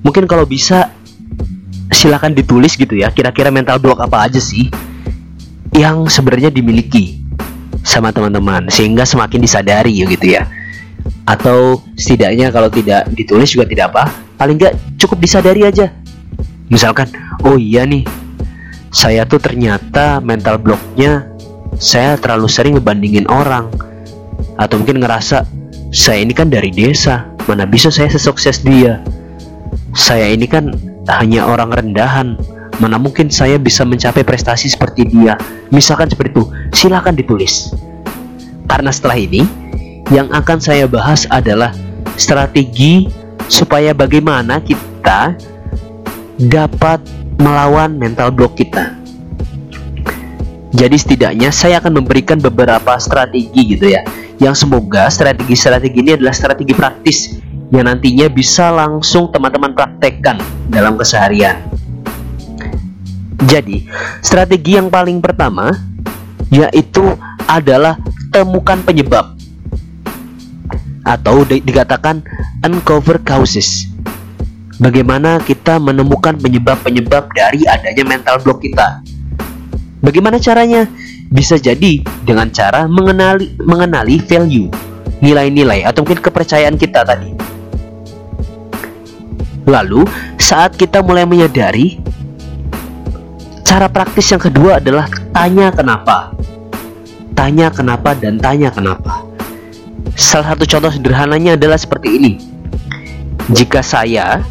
Mungkin 0.00 0.24
kalau 0.24 0.48
bisa 0.48 0.88
silakan 1.92 2.32
ditulis 2.32 2.80
gitu 2.80 2.96
ya, 2.96 3.12
kira-kira 3.12 3.52
mental 3.52 3.76
block 3.76 4.00
apa 4.00 4.24
aja 4.24 4.40
sih 4.40 4.72
yang 5.76 6.08
sebenarnya 6.08 6.48
dimiliki 6.48 7.20
sama 7.84 8.08
teman-teman 8.08 8.72
sehingga 8.72 9.04
semakin 9.04 9.40
disadari 9.44 10.00
ya 10.00 10.08
gitu 10.08 10.26
ya. 10.32 10.48
Atau 11.28 11.84
setidaknya 11.92 12.48
kalau 12.48 12.72
tidak 12.72 13.04
ditulis 13.12 13.52
juga 13.52 13.68
tidak 13.68 13.92
apa, 13.92 14.08
paling 14.40 14.56
nggak 14.56 14.96
cukup 14.96 15.20
disadari 15.20 15.60
aja. 15.68 15.92
Misalkan, 16.72 17.12
oh 17.44 17.60
iya 17.60 17.84
nih, 17.84 18.08
saya 18.90 19.22
tuh 19.22 19.38
ternyata 19.38 20.18
mental 20.18 20.58
blocknya 20.58 21.30
saya 21.78 22.18
terlalu 22.18 22.50
sering 22.50 22.74
ngebandingin 22.76 23.26
orang. 23.30 23.70
Atau 24.58 24.82
mungkin 24.82 25.00
ngerasa 25.00 25.46
saya 25.94 26.20
ini 26.20 26.34
kan 26.34 26.50
dari 26.50 26.74
desa 26.74 27.30
mana 27.46 27.64
bisa 27.64 27.88
saya 27.88 28.10
sesukses 28.10 28.60
dia? 28.60 29.00
Saya 29.94 30.30
ini 30.30 30.46
kan 30.50 30.74
hanya 31.06 31.46
orang 31.46 31.70
rendahan 31.70 32.38
mana 32.82 32.96
mungkin 32.96 33.28
saya 33.30 33.60
bisa 33.60 33.86
mencapai 33.86 34.26
prestasi 34.26 34.66
seperti 34.66 35.06
dia. 35.06 35.38
Misalkan 35.70 36.10
seperti 36.10 36.34
itu 36.34 36.44
silahkan 36.74 37.14
ditulis. 37.14 37.70
Karena 38.66 38.90
setelah 38.90 39.18
ini 39.18 39.46
yang 40.10 40.30
akan 40.34 40.58
saya 40.58 40.90
bahas 40.90 41.30
adalah 41.30 41.70
strategi 42.18 43.06
supaya 43.46 43.94
bagaimana 43.94 44.62
kita 44.62 45.34
dapat 46.38 47.02
melawan 47.40 47.96
mental 47.96 48.28
block 48.28 48.60
kita. 48.60 49.00
Jadi 50.70 50.96
setidaknya 50.96 51.50
saya 51.50 51.82
akan 51.82 51.98
memberikan 51.98 52.38
beberapa 52.38 52.94
strategi 53.02 53.74
gitu 53.74 53.90
ya 53.90 54.06
Yang 54.38 54.64
semoga 54.66 55.10
strategi-strategi 55.10 55.98
ini 55.98 56.14
adalah 56.14 56.30
strategi 56.30 56.72
praktis 56.78 57.42
Yang 57.74 57.84
nantinya 57.90 58.26
bisa 58.30 58.70
langsung 58.70 59.34
teman-teman 59.34 59.74
praktekkan 59.74 60.38
dalam 60.70 60.94
keseharian 60.94 61.58
Jadi 63.50 63.90
strategi 64.22 64.78
yang 64.78 64.86
paling 64.86 65.18
pertama 65.18 65.74
Yaitu 66.54 67.02
adalah 67.50 67.98
temukan 68.30 68.78
penyebab 68.86 69.34
Atau 71.02 71.42
di 71.42 71.58
dikatakan 71.58 72.22
uncover 72.62 73.18
causes 73.26 73.89
bagaimana 74.80 75.38
kita 75.44 75.76
menemukan 75.76 76.40
penyebab-penyebab 76.40 77.28
dari 77.36 77.68
adanya 77.68 78.02
mental 78.02 78.40
block 78.40 78.64
kita. 78.64 79.04
Bagaimana 80.00 80.40
caranya? 80.40 80.88
Bisa 81.30 81.60
jadi 81.60 82.02
dengan 82.24 82.50
cara 82.50 82.88
mengenali 82.90 83.54
mengenali 83.60 84.18
value, 84.18 84.72
nilai-nilai 85.22 85.86
atau 85.86 86.02
mungkin 86.02 86.18
kepercayaan 86.18 86.74
kita 86.80 87.06
tadi. 87.06 87.30
Lalu, 89.68 90.02
saat 90.40 90.74
kita 90.74 91.04
mulai 91.04 91.28
menyadari 91.28 92.02
cara 93.62 93.86
praktis 93.86 94.26
yang 94.32 94.42
kedua 94.42 94.82
adalah 94.82 95.06
tanya 95.30 95.70
kenapa. 95.70 96.34
Tanya 97.38 97.70
kenapa 97.70 98.18
dan 98.18 98.42
tanya 98.42 98.74
kenapa. 98.74 99.22
Salah 100.18 100.56
satu 100.56 100.66
contoh 100.66 100.90
sederhananya 100.90 101.54
adalah 101.54 101.78
seperti 101.78 102.08
ini. 102.18 102.32
Jika 103.54 103.80
saya 103.86 104.42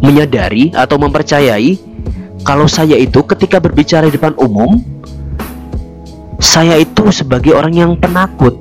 menyadari 0.00 0.72
atau 0.72 0.96
mempercayai 0.96 1.76
kalau 2.40 2.64
saya 2.64 2.96
itu 2.96 3.20
ketika 3.24 3.60
berbicara 3.60 4.08
di 4.08 4.16
depan 4.16 4.32
umum 4.40 4.80
saya 6.40 6.80
itu 6.80 7.12
sebagai 7.12 7.52
orang 7.52 7.76
yang 7.76 7.92
penakut. 8.00 8.56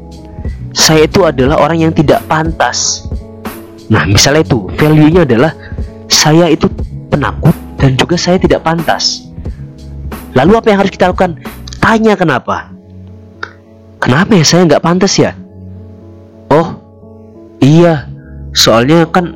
Saya 0.75 1.07
itu 1.07 1.25
adalah 1.25 1.57
orang 1.63 1.89
yang 1.89 1.93
tidak 1.95 2.21
pantas. 2.27 3.07
Nah, 3.89 4.05
misalnya 4.05 4.45
itu 4.45 4.69
value-nya 4.77 5.25
adalah 5.25 5.55
saya 6.05 6.51
itu 6.51 6.69
penakut 7.09 7.55
dan 7.81 7.97
juga 7.97 8.19
saya 8.19 8.37
tidak 8.37 8.61
pantas. 8.61 9.25
Lalu 10.37 10.59
apa 10.59 10.67
yang 10.69 10.77
harus 10.85 10.93
kita 10.93 11.09
lakukan? 11.09 11.41
Tanya 11.81 12.13
kenapa. 12.13 12.69
Kenapa 13.97 14.37
ya 14.37 14.45
saya 14.45 14.69
nggak 14.69 14.83
pantas 14.85 15.17
ya? 15.17 15.33
Oh, 16.53 16.77
iya. 17.63 18.05
Soalnya 18.53 19.09
kan 19.09 19.33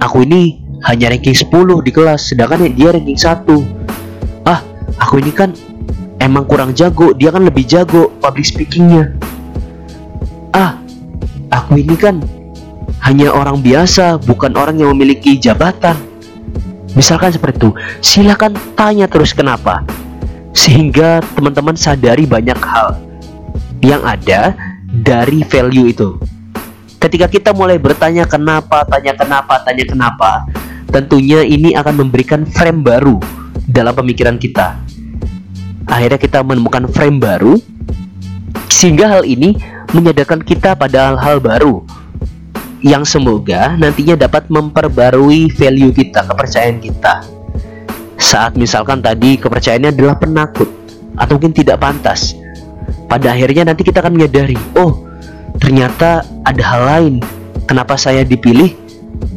aku 0.00 0.24
ini 0.24 0.63
hanya 0.84 1.08
ranking 1.08 1.32
10 1.32 1.48
di 1.80 1.90
kelas, 1.90 2.32
sedangkan 2.32 2.68
dia 2.76 2.92
ranking 2.92 3.16
1. 3.16 4.44
Ah, 4.44 4.60
aku 5.00 5.20
ini 5.20 5.32
kan 5.32 5.56
emang 6.20 6.44
kurang 6.44 6.76
jago, 6.76 7.16
dia 7.16 7.32
kan 7.32 7.44
lebih 7.44 7.64
jago 7.64 8.12
public 8.20 8.44
speakingnya. 8.44 9.16
Ah, 10.52 10.76
aku 11.48 11.80
ini 11.80 11.96
kan 11.96 12.20
hanya 13.04 13.32
orang 13.32 13.64
biasa, 13.64 14.20
bukan 14.28 14.56
orang 14.56 14.80
yang 14.80 14.92
memiliki 14.92 15.40
jabatan. 15.40 15.96
Misalkan 16.94 17.34
seperti 17.34 17.58
itu, 17.64 17.70
silakan 18.04 18.54
tanya 18.78 19.10
terus 19.10 19.34
kenapa, 19.34 19.82
sehingga 20.54 21.18
teman-teman 21.34 21.74
sadari 21.74 22.22
banyak 22.22 22.60
hal 22.60 23.00
yang 23.82 24.04
ada 24.06 24.54
dari 24.88 25.42
value 25.42 25.90
itu. 25.90 26.14
Ketika 27.02 27.28
kita 27.28 27.50
mulai 27.52 27.76
bertanya 27.76 28.24
kenapa, 28.24 28.86
tanya 28.86 29.12
kenapa, 29.12 29.60
tanya 29.60 29.84
kenapa, 29.84 30.46
tentunya 30.94 31.42
ini 31.42 31.74
akan 31.74 32.06
memberikan 32.06 32.46
frame 32.46 32.86
baru 32.86 33.18
dalam 33.66 33.98
pemikiran 33.98 34.38
kita. 34.38 34.78
Akhirnya 35.90 36.22
kita 36.22 36.46
menemukan 36.46 36.86
frame 36.86 37.18
baru, 37.18 37.58
sehingga 38.70 39.10
hal 39.10 39.26
ini 39.26 39.58
menyadarkan 39.90 40.46
kita 40.46 40.78
pada 40.78 41.10
hal-hal 41.10 41.42
baru 41.42 41.82
yang 42.86 43.02
semoga 43.02 43.74
nantinya 43.74 44.14
dapat 44.14 44.46
memperbarui 44.46 45.50
value 45.50 45.90
kita, 45.90 46.22
kepercayaan 46.30 46.78
kita. 46.78 47.26
Saat 48.14 48.54
misalkan 48.54 49.02
tadi 49.02 49.34
kepercayaannya 49.34 49.90
adalah 49.90 50.14
penakut 50.14 50.70
atau 51.18 51.34
mungkin 51.36 51.52
tidak 51.58 51.82
pantas. 51.82 52.38
Pada 53.10 53.34
akhirnya 53.34 53.66
nanti 53.66 53.82
kita 53.82 53.98
akan 53.98 54.14
menyadari, 54.14 54.56
oh 54.78 55.02
ternyata 55.58 56.22
ada 56.46 56.62
hal 56.62 56.82
lain. 56.86 57.14
Kenapa 57.64 57.96
saya 57.96 58.22
dipilih 58.22 58.83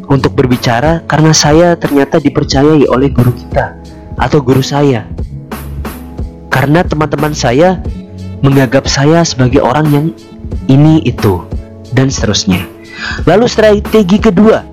untuk 0.07 0.33
berbicara? 0.33 1.03
Karena 1.05 1.31
saya 1.35 1.75
ternyata 1.75 2.19
dipercayai 2.19 2.87
oleh 2.87 3.11
guru 3.11 3.31
kita 3.35 3.77
atau 4.17 4.39
guru 4.41 4.63
saya. 4.63 5.05
Karena 6.49 6.81
teman-teman 6.81 7.37
saya 7.37 7.79
menganggap 8.41 8.89
saya 8.89 9.21
sebagai 9.21 9.61
orang 9.61 9.87
yang 9.93 10.05
ini 10.71 11.03
itu 11.05 11.43
dan 11.93 12.09
seterusnya. 12.09 12.65
Lalu 13.29 13.45
strategi 13.45 14.17
kedua 14.17 14.65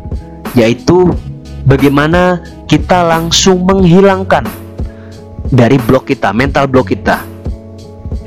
yaitu 0.55 1.13
bagaimana 1.67 2.41
kita 2.71 3.05
langsung 3.05 3.67
menghilangkan 3.67 4.47
dari 5.51 5.77
blok 5.77 6.09
kita, 6.09 6.33
mental 6.33 6.71
blok 6.71 6.95
kita. 6.95 7.21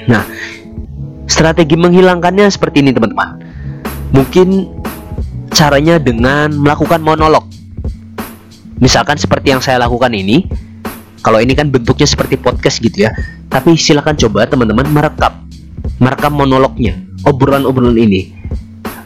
Nah, 0.05 0.23
strategi 1.25 1.75
menghilangkannya 1.75 2.45
seperti 2.51 2.83
ini 2.83 2.91
teman-teman. 2.93 3.41
Mungkin 4.13 4.76
caranya 5.57 5.97
dengan 5.97 6.53
melakukan 6.53 7.01
monolog. 7.01 7.49
Misalkan 8.77 9.17
seperti 9.17 9.57
yang 9.57 9.61
saya 9.65 9.81
lakukan 9.81 10.13
ini, 10.13 10.45
kalau 11.25 11.41
ini 11.41 11.57
kan 11.57 11.73
bentuknya 11.73 12.05
seperti 12.05 12.37
podcast 12.37 12.77
gitu 12.77 13.09
ya. 13.09 13.11
Tapi 13.49 13.73
silakan 13.73 14.13
coba 14.13 14.45
teman-teman 14.45 14.85
merekam, 14.85 15.33
merekam 15.97 16.37
monolognya, 16.37 16.93
obrolan-obrolan 17.25 17.97
ini 17.97 18.37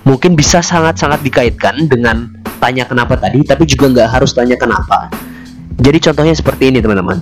mungkin 0.02 0.34
bisa 0.34 0.66
sangat-sangat 0.66 1.22
dikaitkan 1.22 1.88
dengan 1.88 2.34
tanya 2.58 2.86
kenapa 2.86 3.18
tadi, 3.18 3.46
tapi 3.46 3.64
juga 3.70 3.90
nggak 3.90 4.10
harus 4.20 4.34
tanya 4.34 4.58
kenapa. 4.58 5.08
Jadi 5.82 5.98
contohnya 6.04 6.36
seperti 6.36 6.70
ini 6.74 6.82
teman-teman. 6.82 7.22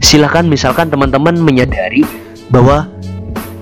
Silahkan 0.00 0.46
misalkan 0.46 0.88
teman-teman 0.88 1.34
menyadari 1.38 2.06
bahwa 2.48 2.88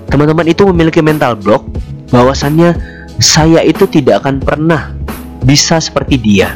teman-teman 0.07 0.45
itu 0.47 0.63
memiliki 0.69 1.01
mental 1.01 1.35
block, 1.35 1.65
bahwasannya 2.13 2.96
saya 3.17 3.65
itu 3.65 3.89
tidak 3.89 4.25
akan 4.25 4.41
pernah 4.41 4.93
bisa 5.41 5.81
seperti 5.81 6.15
dia. 6.17 6.53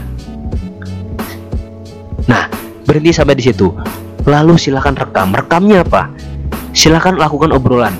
Nah, 2.29 2.49
berhenti 2.85 3.13
sampai 3.13 3.37
di 3.37 3.43
situ. 3.45 3.73
Lalu 4.29 4.57
silahkan 4.61 4.93
rekam. 4.93 5.33
Rekamnya 5.33 5.81
apa? 5.81 6.13
Silahkan 6.71 7.17
lakukan 7.17 7.49
obrolan. 7.49 7.93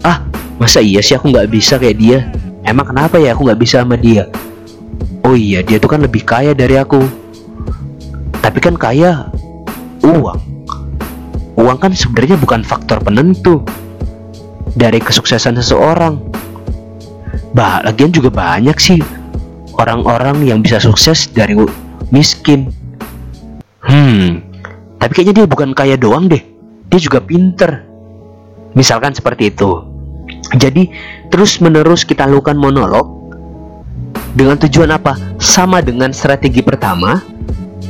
Ah, 0.00 0.24
masa 0.56 0.80
iya 0.80 1.04
sih 1.04 1.16
aku 1.16 1.28
nggak 1.28 1.52
bisa 1.52 1.76
kayak 1.76 1.96
dia? 2.00 2.18
Emang 2.64 2.88
kenapa 2.88 3.20
ya 3.20 3.36
aku 3.36 3.46
nggak 3.46 3.60
bisa 3.60 3.84
sama 3.84 4.00
dia? 4.00 4.26
Oh 5.26 5.36
iya, 5.36 5.60
dia 5.60 5.76
tuh 5.76 5.90
kan 5.90 6.00
lebih 6.00 6.24
kaya 6.24 6.56
dari 6.56 6.78
aku. 6.80 7.02
Tapi 8.40 8.58
kan 8.62 8.78
kaya 8.78 9.28
uang. 10.06 10.40
Uang 11.56 11.78
kan 11.82 11.92
sebenarnya 11.92 12.38
bukan 12.38 12.62
faktor 12.62 13.02
penentu 13.02 13.62
dari 14.72 15.02
kesuksesan 15.02 15.58
seseorang. 15.58 16.35
Bah, 17.56 17.80
lagian 17.80 18.12
juga 18.12 18.28
banyak 18.28 18.76
sih 18.76 19.00
orang-orang 19.80 20.44
yang 20.44 20.60
bisa 20.60 20.76
sukses 20.76 21.24
dari 21.32 21.56
miskin. 22.12 22.68
Hmm, 23.80 24.44
tapi 25.00 25.12
kayaknya 25.16 25.34
dia 25.40 25.46
bukan 25.48 25.72
kaya 25.72 25.96
doang 25.96 26.28
deh. 26.28 26.44
Dia 26.92 27.00
juga 27.00 27.24
pinter. 27.24 27.80
Misalkan 28.76 29.16
seperti 29.16 29.56
itu. 29.56 29.88
Jadi 30.60 30.92
terus-menerus 31.32 32.04
kita 32.04 32.28
lakukan 32.28 32.60
monolog 32.60 33.08
dengan 34.36 34.60
tujuan 34.60 34.92
apa? 34.92 35.16
Sama 35.40 35.80
dengan 35.80 36.12
strategi 36.12 36.60
pertama 36.60 37.24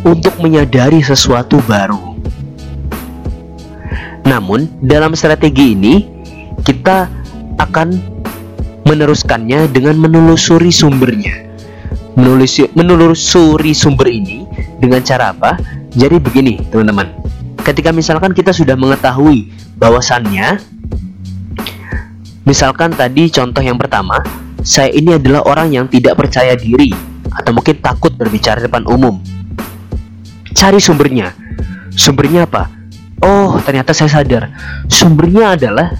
untuk 0.07 0.31
menyadari 0.39 1.03
sesuatu 1.03 1.59
baru. 1.67 2.15
Namun, 4.23 4.71
dalam 4.79 5.15
strategi 5.19 5.75
ini 5.75 6.07
kita 6.63 7.11
akan 7.59 8.16
meneruskannya 8.87 9.69
dengan 9.75 9.99
menelusuri 9.99 10.71
sumbernya. 10.71 11.45
Menelusuri, 12.17 12.73
menelusuri 12.73 13.77
sumber 13.77 14.09
ini 14.09 14.49
dengan 14.81 15.05
cara 15.05 15.37
apa? 15.37 15.61
Jadi 15.93 16.17
begini, 16.17 16.63
teman-teman. 16.71 17.13
Ketika 17.61 17.91
misalkan 17.91 18.31
kita 18.33 18.55
sudah 18.55 18.79
mengetahui 18.79 19.51
bahwasannya 19.77 20.63
Misalkan 22.47 22.95
tadi 22.95 23.27
contoh 23.27 23.59
yang 23.59 23.75
pertama, 23.75 24.23
saya 24.63 24.87
ini 24.95 25.19
adalah 25.19 25.43
orang 25.51 25.75
yang 25.75 25.91
tidak 25.91 26.15
percaya 26.15 26.55
diri 26.55 26.95
atau 27.35 27.51
mungkin 27.51 27.83
takut 27.83 28.15
berbicara 28.15 28.63
depan 28.63 28.87
umum. 28.87 29.19
Cari 30.55 30.79
sumbernya. 30.79 31.35
Sumbernya 31.99 32.47
apa? 32.47 32.71
Oh, 33.19 33.59
ternyata 33.67 33.91
saya 33.91 34.23
sadar. 34.23 34.55
Sumbernya 34.87 35.59
adalah 35.59 35.91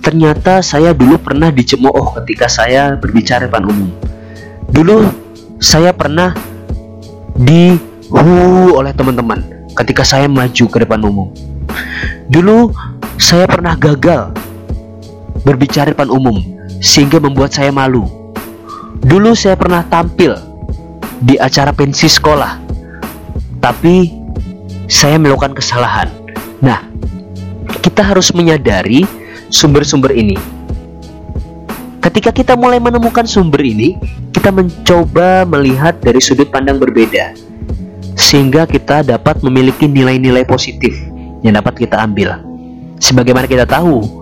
ternyata 0.00 0.64
saya 0.64 0.96
dulu 0.96 1.20
pernah 1.20 1.52
dicemooh 1.52 2.16
ketika 2.20 2.48
saya 2.48 2.96
berbicara 2.96 3.46
depan 3.46 3.68
umum. 3.68 3.90
Dulu 4.72 5.06
saya 5.60 5.92
pernah 5.92 6.32
dihu 7.36 8.76
oleh 8.76 8.92
teman-teman 8.96 9.44
ketika 9.76 10.02
saya 10.02 10.26
maju 10.26 10.64
ke 10.66 10.78
depan 10.80 11.00
umum. 11.04 11.28
Dulu 12.32 12.72
saya 13.20 13.44
pernah 13.44 13.76
gagal 13.76 14.32
berbicara 15.44 15.92
depan 15.92 16.08
umum 16.08 16.40
sehingga 16.80 17.20
membuat 17.20 17.52
saya 17.52 17.68
malu. 17.68 18.08
Dulu 19.00 19.32
saya 19.36 19.56
pernah 19.56 19.84
tampil 19.84 20.36
di 21.20 21.36
acara 21.36 21.72
pensi 21.72 22.08
sekolah, 22.08 22.60
tapi 23.60 24.12
saya 24.88 25.16
melakukan 25.20 25.56
kesalahan. 25.56 26.08
Nah, 26.60 26.84
kita 27.80 28.04
harus 28.04 28.32
menyadari 28.36 29.04
sumber-sumber 29.50 30.14
ini. 30.14 30.38
Ketika 32.00 32.32
kita 32.32 32.56
mulai 32.56 32.80
menemukan 32.80 33.28
sumber 33.28 33.60
ini, 33.60 34.00
kita 34.32 34.48
mencoba 34.48 35.44
melihat 35.44 36.00
dari 36.00 36.22
sudut 36.22 36.48
pandang 36.48 36.80
berbeda, 36.80 37.36
sehingga 38.16 38.64
kita 38.64 39.04
dapat 39.04 39.44
memiliki 39.44 39.84
nilai-nilai 39.84 40.48
positif 40.48 40.96
yang 41.44 41.60
dapat 41.60 41.76
kita 41.76 42.00
ambil. 42.00 42.40
Sebagaimana 42.96 43.44
kita 43.44 43.68
tahu, 43.68 44.20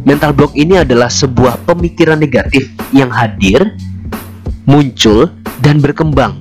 Mental 0.00 0.32
block 0.32 0.56
ini 0.56 0.80
adalah 0.80 1.12
sebuah 1.12 1.68
pemikiran 1.68 2.16
negatif 2.16 2.72
yang 2.88 3.12
hadir, 3.12 3.76
muncul, 4.64 5.28
dan 5.60 5.76
berkembang. 5.76 6.40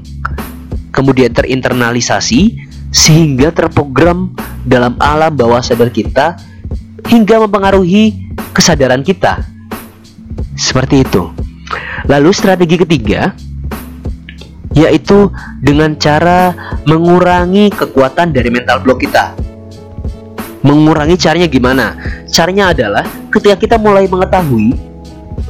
Kemudian 0.95 1.36
terinternalisasi 1.36 2.55
sehingga 2.95 3.51
terprogram 3.51 4.32
dalam 4.63 4.95
alam 5.03 5.36
bawah 5.36 5.60
sadar 5.60 5.91
kita 5.91 6.39
hingga 7.07 7.45
mempengaruhi 7.47 8.35
kesadaran 8.51 9.05
kita. 9.05 9.45
Seperti 10.59 11.07
itu. 11.07 11.31
Lalu 12.09 12.33
strategi 12.35 12.75
ketiga 12.75 13.31
yaitu 14.77 15.33
dengan 15.59 15.97
cara 15.97 16.53
mengurangi 16.85 17.73
kekuatan 17.73 18.31
dari 18.31 18.49
mental 18.53 18.79
block 18.79 19.03
kita. 19.03 19.33
Mengurangi 20.63 21.15
caranya 21.15 21.47
gimana? 21.47 21.95
Caranya 22.29 22.75
adalah 22.75 23.03
ketika 23.31 23.55
kita 23.55 23.75
mulai 23.79 24.05
mengetahui 24.05 24.75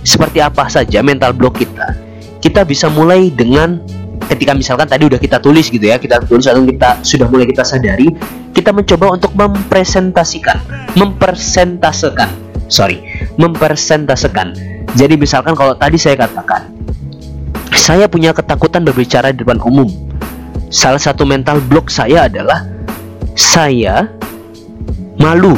seperti 0.06 0.40
apa 0.40 0.70
saja 0.70 1.02
mental 1.04 1.36
block 1.36 1.60
kita, 1.60 1.98
kita 2.40 2.64
bisa 2.64 2.88
mulai 2.88 3.34
dengan 3.34 3.82
ketika 4.30 4.54
misalkan 4.54 4.86
tadi 4.86 5.10
udah 5.10 5.18
kita 5.18 5.42
tulis 5.42 5.68
gitu 5.68 5.82
ya, 5.82 5.98
kita 5.98 6.22
tulis 6.24 6.46
atau 6.46 6.62
kita 6.62 7.02
sudah 7.02 7.28
mulai 7.28 7.50
kita 7.50 7.66
sadari, 7.66 8.08
kita 8.54 8.74
mencoba 8.74 9.16
untuk 9.16 9.32
mempresentasikan, 9.38 10.58
mempresentasekan, 10.98 12.30
sorry, 12.68 13.02
mempresentasekan. 13.38 14.54
Jadi 14.98 15.16
misalkan 15.16 15.54
kalau 15.54 15.78
tadi 15.78 16.02
saya 16.02 16.18
katakan, 16.18 16.74
saya 17.78 18.10
punya 18.10 18.34
ketakutan 18.34 18.82
berbicara 18.82 19.30
di 19.30 19.46
depan 19.46 19.62
umum. 19.62 19.90
Salah 20.70 21.02
satu 21.02 21.26
mental 21.26 21.62
block 21.66 21.90
saya 21.90 22.30
adalah 22.30 22.66
saya 23.34 24.06
malu 25.18 25.58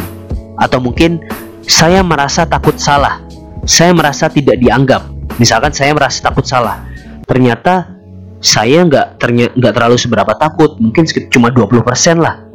atau 0.60 0.80
mungkin 0.80 1.19
saya 1.67 2.04
merasa 2.04 2.43
takut 2.47 2.75
salah. 2.80 3.23
Saya 3.63 3.93
merasa 3.95 4.27
tidak 4.27 4.60
dianggap. 4.60 5.06
Misalkan 5.39 5.71
saya 5.71 5.95
merasa 5.95 6.19
takut 6.23 6.43
salah. 6.43 6.84
Ternyata 7.27 7.88
saya 8.41 8.84
nggak 8.84 9.21
ternyata 9.21 9.54
nggak 9.54 9.73
terlalu 9.77 9.97
seberapa 10.01 10.34
takut, 10.36 10.75
mungkin 10.82 11.06
cuma 11.30 11.54
20% 11.54 12.19
lah. 12.19 12.51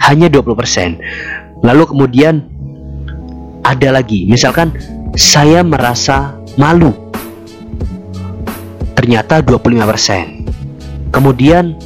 Hanya 0.00 0.32
20%. 0.32 1.64
Lalu 1.64 1.82
kemudian 1.84 2.44
ada 3.60 3.92
lagi, 3.92 4.24
misalkan 4.24 4.72
saya 5.14 5.60
merasa 5.60 6.36
malu. 6.56 6.92
Ternyata 8.96 9.44
25%. 9.44 11.12
Kemudian 11.12 11.76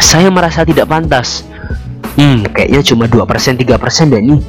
saya 0.00 0.32
merasa 0.32 0.64
tidak 0.64 0.88
pantas 0.90 1.44
hmm 2.16 2.50
kayaknya 2.50 2.80
cuma 2.82 3.04
2% 3.06 3.60
3% 3.60 4.12
deh 4.12 4.22
nih 4.22 4.40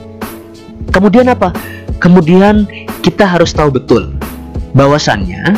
kemudian 0.89 1.27
apa 1.30 1.54
kemudian 2.01 2.65
kita 3.06 3.27
harus 3.27 3.54
tahu 3.54 3.69
betul 3.69 4.15
bahwasannya 4.73 5.56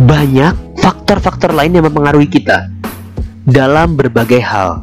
banyak 0.00 0.56
faktor-faktor 0.80 1.52
lain 1.52 1.76
yang 1.76 1.86
mempengaruhi 1.86 2.26
kita 2.26 2.72
dalam 3.44 3.94
berbagai 3.94 4.40
hal 4.40 4.80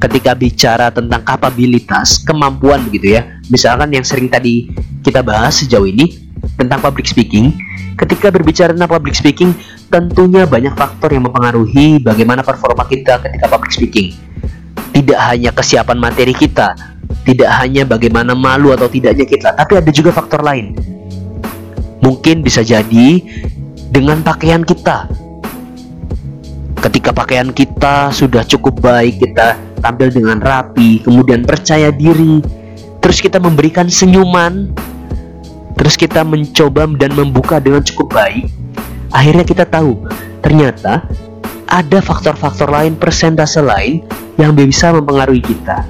ketika 0.00 0.32
bicara 0.32 0.88
tentang 0.88 1.20
kapabilitas, 1.22 2.24
kemampuan 2.24 2.80
begitu 2.88 3.20
ya. 3.20 3.38
Misalkan 3.52 3.92
yang 3.92 4.02
sering 4.02 4.32
tadi 4.32 4.72
kita 5.04 5.20
bahas 5.20 5.60
sejauh 5.60 5.84
ini 5.84 6.16
tentang 6.56 6.80
public 6.80 7.04
speaking, 7.04 7.52
ketika 8.00 8.32
berbicara 8.32 8.72
tentang 8.72 8.88
public 8.88 9.12
speaking, 9.12 9.52
tentunya 9.92 10.48
banyak 10.48 10.72
faktor 10.72 11.12
yang 11.12 11.28
mempengaruhi 11.28 12.00
bagaimana 12.00 12.40
performa 12.40 12.88
kita 12.88 13.20
ketika 13.20 13.46
public 13.46 13.76
speaking 13.76 14.16
tidak 14.90 15.18
hanya 15.22 15.50
kesiapan 15.54 15.98
materi 15.98 16.34
kita, 16.34 16.74
tidak 17.22 17.50
hanya 17.62 17.86
bagaimana 17.86 18.34
malu 18.34 18.74
atau 18.74 18.90
tidaknya 18.90 19.26
kita, 19.26 19.54
tapi 19.54 19.78
ada 19.78 19.90
juga 19.94 20.10
faktor 20.10 20.42
lain. 20.42 20.74
Mungkin 22.00 22.42
bisa 22.42 22.64
jadi 22.64 23.22
dengan 23.92 24.24
pakaian 24.24 24.64
kita. 24.64 25.06
Ketika 26.80 27.12
pakaian 27.12 27.52
kita 27.52 28.08
sudah 28.08 28.40
cukup 28.48 28.80
baik, 28.80 29.20
kita 29.20 29.52
tampil 29.80 30.12
dengan 30.12 30.38
rapi, 30.38 31.02
kemudian 31.02 31.42
percaya 31.42 31.90
diri, 31.90 32.44
terus 33.00 33.18
kita 33.18 33.40
memberikan 33.40 33.88
senyuman, 33.88 34.70
terus 35.74 35.96
kita 35.96 36.22
mencoba 36.22 36.86
dan 37.00 37.16
membuka 37.16 37.56
dengan 37.58 37.80
cukup 37.80 38.14
baik, 38.14 38.46
akhirnya 39.10 39.44
kita 39.44 39.64
tahu 39.64 39.96
ternyata 40.44 41.04
ada 41.70 41.98
faktor-faktor 42.02 42.68
lain, 42.68 42.98
persentase 42.98 43.62
lain 43.62 44.04
yang 44.36 44.52
bisa 44.52 44.90
mempengaruhi 44.90 45.40
kita. 45.40 45.86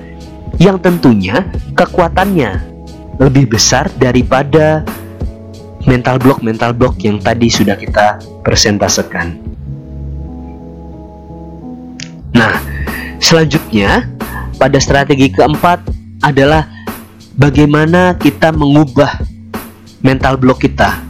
Yang 0.60 0.84
tentunya 0.84 1.48
kekuatannya 1.72 2.60
lebih 3.16 3.48
besar 3.48 3.88
daripada 3.96 4.84
mental 5.88 6.20
block 6.20 6.44
mental 6.44 6.76
block 6.76 7.00
yang 7.00 7.16
tadi 7.16 7.48
sudah 7.48 7.76
kita 7.80 8.20
persentasekan. 8.44 9.40
Nah, 12.36 12.60
selanjutnya 13.20 14.08
pada 14.56 14.80
strategi 14.80 15.30
keempat 15.30 15.84
adalah 16.24 16.66
bagaimana 17.36 18.16
kita 18.16 18.50
mengubah 18.50 19.20
mental 20.00 20.40
block 20.40 20.64
kita. 20.64 21.00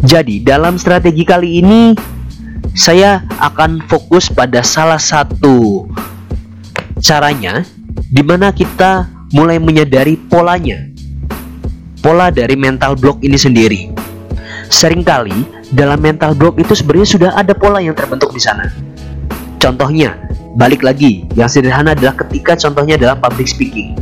Jadi, 0.00 0.40
dalam 0.40 0.80
strategi 0.80 1.28
kali 1.28 1.60
ini 1.60 1.92
saya 2.72 3.20
akan 3.36 3.84
fokus 3.84 4.32
pada 4.32 4.64
salah 4.64 4.96
satu 4.96 5.84
caranya 7.04 7.66
di 8.08 8.22
mana 8.24 8.54
kita 8.54 9.10
mulai 9.34 9.60
menyadari 9.60 10.16
polanya. 10.16 10.88
Pola 12.00 12.32
dari 12.32 12.56
mental 12.56 12.96
block 12.96 13.20
ini 13.20 13.36
sendiri. 13.36 13.92
Seringkali 14.72 15.68
dalam 15.74 16.00
mental 16.00 16.32
block 16.32 16.56
itu 16.56 16.72
sebenarnya 16.72 17.08
sudah 17.10 17.30
ada 17.36 17.52
pola 17.52 17.84
yang 17.84 17.92
terbentuk 17.92 18.32
di 18.32 18.40
sana. 18.40 18.89
Contohnya, 19.60 20.16
balik 20.56 20.80
lagi, 20.80 21.28
yang 21.36 21.46
sederhana 21.46 21.92
adalah 21.92 22.16
ketika 22.16 22.56
contohnya 22.56 22.96
dalam 22.96 23.20
public 23.20 23.44
speaking. 23.46 23.92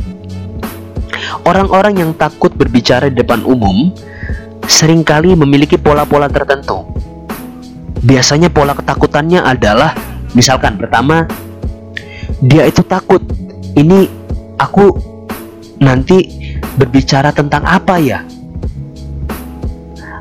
Orang-orang 1.43 1.99
yang 1.99 2.11
takut 2.15 2.55
berbicara 2.55 3.11
di 3.11 3.19
depan 3.19 3.43
umum 3.43 3.91
sering 4.69 5.03
kali 5.03 5.33
memiliki 5.35 5.75
pola-pola 5.75 6.29
tertentu 6.29 6.85
biasanya 8.03 8.47
pola 8.47 8.71
ketakutannya 8.77 9.43
adalah 9.43 9.91
misalkan 10.31 10.79
pertama 10.79 11.27
dia 12.39 12.63
itu 12.63 12.79
takut 12.85 13.19
ini 13.75 14.07
aku 14.55 14.95
nanti 15.83 16.51
berbicara 16.79 17.35
tentang 17.35 17.67
apa 17.67 17.99
ya 17.99 18.23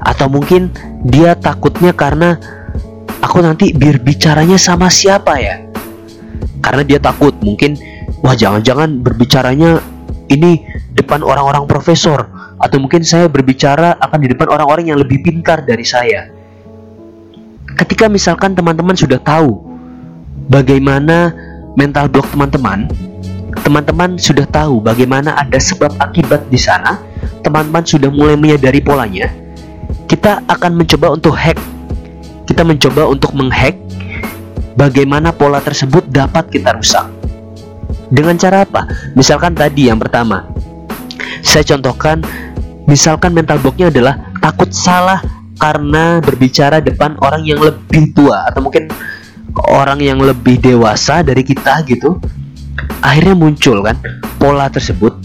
atau 0.03 0.27
mungkin 0.27 0.73
dia 1.07 1.39
takutnya 1.39 1.95
karena 1.95 2.41
aku 3.23 3.39
nanti 3.43 3.75
berbicaranya 3.75 4.57
sama 4.59 4.91
siapa 4.91 5.39
ya 5.39 5.57
karena 6.63 6.83
dia 6.85 6.99
takut 6.99 7.35
mungkin 7.41 7.79
wah 8.23 8.35
jangan-jangan 8.35 9.01
berbicaranya 9.01 9.81
ini 10.29 10.65
depan 10.93 11.25
orang-orang 11.25 11.65
profesor 11.65 12.29
atau 12.59 12.77
mungkin 12.83 13.07
saya 13.07 13.31
berbicara 13.31 13.97
akan 14.03 14.19
di 14.19 14.29
depan 14.35 14.51
orang-orang 14.51 14.91
yang 14.91 14.99
lebih 14.99 15.23
pintar 15.23 15.63
dari 15.63 15.87
saya 15.87 16.29
ketika 17.79 18.11
misalkan 18.11 18.59
teman-teman 18.59 18.99
sudah 18.99 19.23
tahu 19.23 19.63
bagaimana 20.51 21.31
mental 21.79 22.11
block 22.11 22.27
teman-teman, 22.35 22.91
teman-teman 23.63 24.19
sudah 24.19 24.43
tahu 24.51 24.83
bagaimana 24.83 25.39
ada 25.39 25.63
sebab 25.63 25.95
akibat 26.03 26.43
di 26.51 26.59
sana, 26.59 26.99
teman-teman 27.47 27.87
sudah 27.87 28.11
mulai 28.11 28.35
menyadari 28.35 28.83
polanya, 28.83 29.31
kita 30.11 30.43
akan 30.51 30.75
mencoba 30.75 31.15
untuk 31.15 31.39
hack. 31.39 31.55
Kita 32.49 32.65
mencoba 32.65 33.05
untuk 33.05 33.37
menghack 33.37 33.77
bagaimana 34.73 35.37
pola 35.37 35.61
tersebut 35.61 36.09
dapat 36.09 36.49
kita 36.49 36.73
rusak. 36.73 37.05
Dengan 38.09 38.41
cara 38.41 38.65
apa? 38.65 38.89
Misalkan 39.13 39.53
tadi 39.53 39.93
yang 39.93 40.01
pertama, 40.01 40.49
saya 41.45 41.61
contohkan, 41.77 42.25
misalkan 42.89 43.37
mental 43.37 43.61
blocknya 43.61 43.93
adalah 43.93 44.17
takut 44.41 44.73
salah 44.73 45.21
karena 45.61 46.25
berbicara 46.25 46.81
depan 46.81 47.19
orang 47.21 47.45
yang 47.45 47.61
lebih 47.61 48.17
tua 48.17 48.49
atau 48.49 48.65
mungkin 48.65 48.89
orang 49.69 49.99
yang 49.99 50.23
lebih 50.23 50.63
dewasa 50.63 51.21
dari 51.27 51.43
kita 51.43 51.83
gitu 51.85 52.23
akhirnya 53.03 53.35
muncul 53.35 53.83
kan 53.83 53.99
pola 54.39 54.71
tersebut 54.71 55.19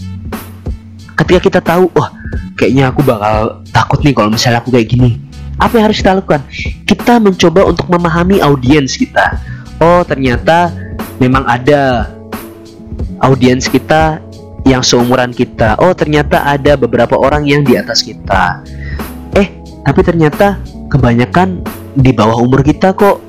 ketika 1.22 1.40
kita 1.40 1.60
tahu 1.62 1.86
wah 1.94 2.10
kayaknya 2.58 2.90
aku 2.90 3.06
bakal 3.06 3.62
takut 3.70 4.02
nih 4.02 4.10
kalau 4.10 4.30
misalnya 4.34 4.58
aku 4.58 4.74
kayak 4.74 4.90
gini 4.90 5.22
apa 5.58 5.72
yang 5.78 5.84
harus 5.90 5.98
kita 6.02 6.18
lakukan? 6.18 6.42
Kita 6.84 7.18
mencoba 7.22 7.66
untuk 7.68 7.86
memahami 7.90 8.42
audiens 8.42 8.98
kita. 8.98 9.38
Oh 9.82 10.02
ternyata 10.06 10.74
memang 11.22 11.46
ada 11.46 12.10
audiens 13.22 13.70
kita 13.70 14.18
yang 14.64 14.80
seumuran 14.80 15.30
kita. 15.30 15.76
Oh 15.78 15.92
ternyata 15.92 16.42
ada 16.46 16.74
beberapa 16.74 17.14
orang 17.18 17.44
yang 17.44 17.62
di 17.62 17.76
atas 17.76 18.02
kita. 18.02 18.64
Tapi 19.84 20.00
ternyata 20.00 20.56
kebanyakan 20.88 21.60
di 21.92 22.08
bawah 22.16 22.40
umur 22.40 22.64
kita 22.64 22.96
kok. 22.96 23.20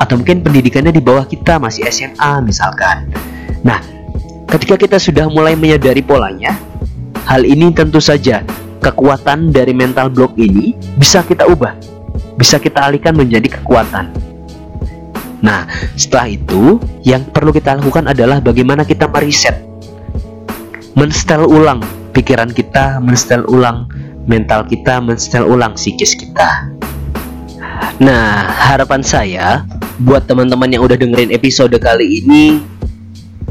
Atau 0.00 0.16
mungkin 0.16 0.40
pendidikannya 0.40 0.96
di 0.96 1.04
bawah 1.04 1.28
kita 1.28 1.60
masih 1.60 1.84
SMA 1.92 2.40
misalkan. 2.40 3.12
Nah, 3.60 3.84
ketika 4.48 4.80
kita 4.80 4.96
sudah 4.96 5.28
mulai 5.28 5.52
menyadari 5.52 6.00
polanya, 6.00 6.56
hal 7.28 7.44
ini 7.44 7.68
tentu 7.76 8.00
saja 8.00 8.40
kekuatan 8.80 9.52
dari 9.52 9.76
mental 9.76 10.08
block 10.08 10.34
ini 10.40 10.74
bisa 10.96 11.20
kita 11.24 11.44
ubah, 11.46 11.76
bisa 12.40 12.56
kita 12.56 12.88
alihkan 12.88 13.14
menjadi 13.14 13.60
kekuatan. 13.60 14.08
Nah, 15.40 15.64
setelah 15.96 16.36
itu 16.36 16.76
yang 17.04 17.24
perlu 17.28 17.52
kita 17.52 17.80
lakukan 17.80 18.12
adalah 18.12 18.44
bagaimana 18.44 18.84
kita 18.84 19.08
meriset, 19.08 19.56
menstel 20.92 21.48
ulang 21.48 21.80
pikiran 22.12 22.52
kita, 22.52 23.00
menstel 23.00 23.44
ulang 23.48 23.88
mental 24.28 24.62
kita 24.68 25.00
mensetel 25.00 25.42
ulang 25.48 25.74
psikis 25.74 26.14
kita. 26.14 26.70
Nah, 28.00 28.48
harapan 28.48 29.00
saya 29.02 29.64
buat 30.00 30.24
teman-teman 30.30 30.70
yang 30.72 30.82
udah 30.84 30.96
dengerin 30.96 31.32
episode 31.32 31.74
kali 31.80 32.24
ini, 32.24 32.60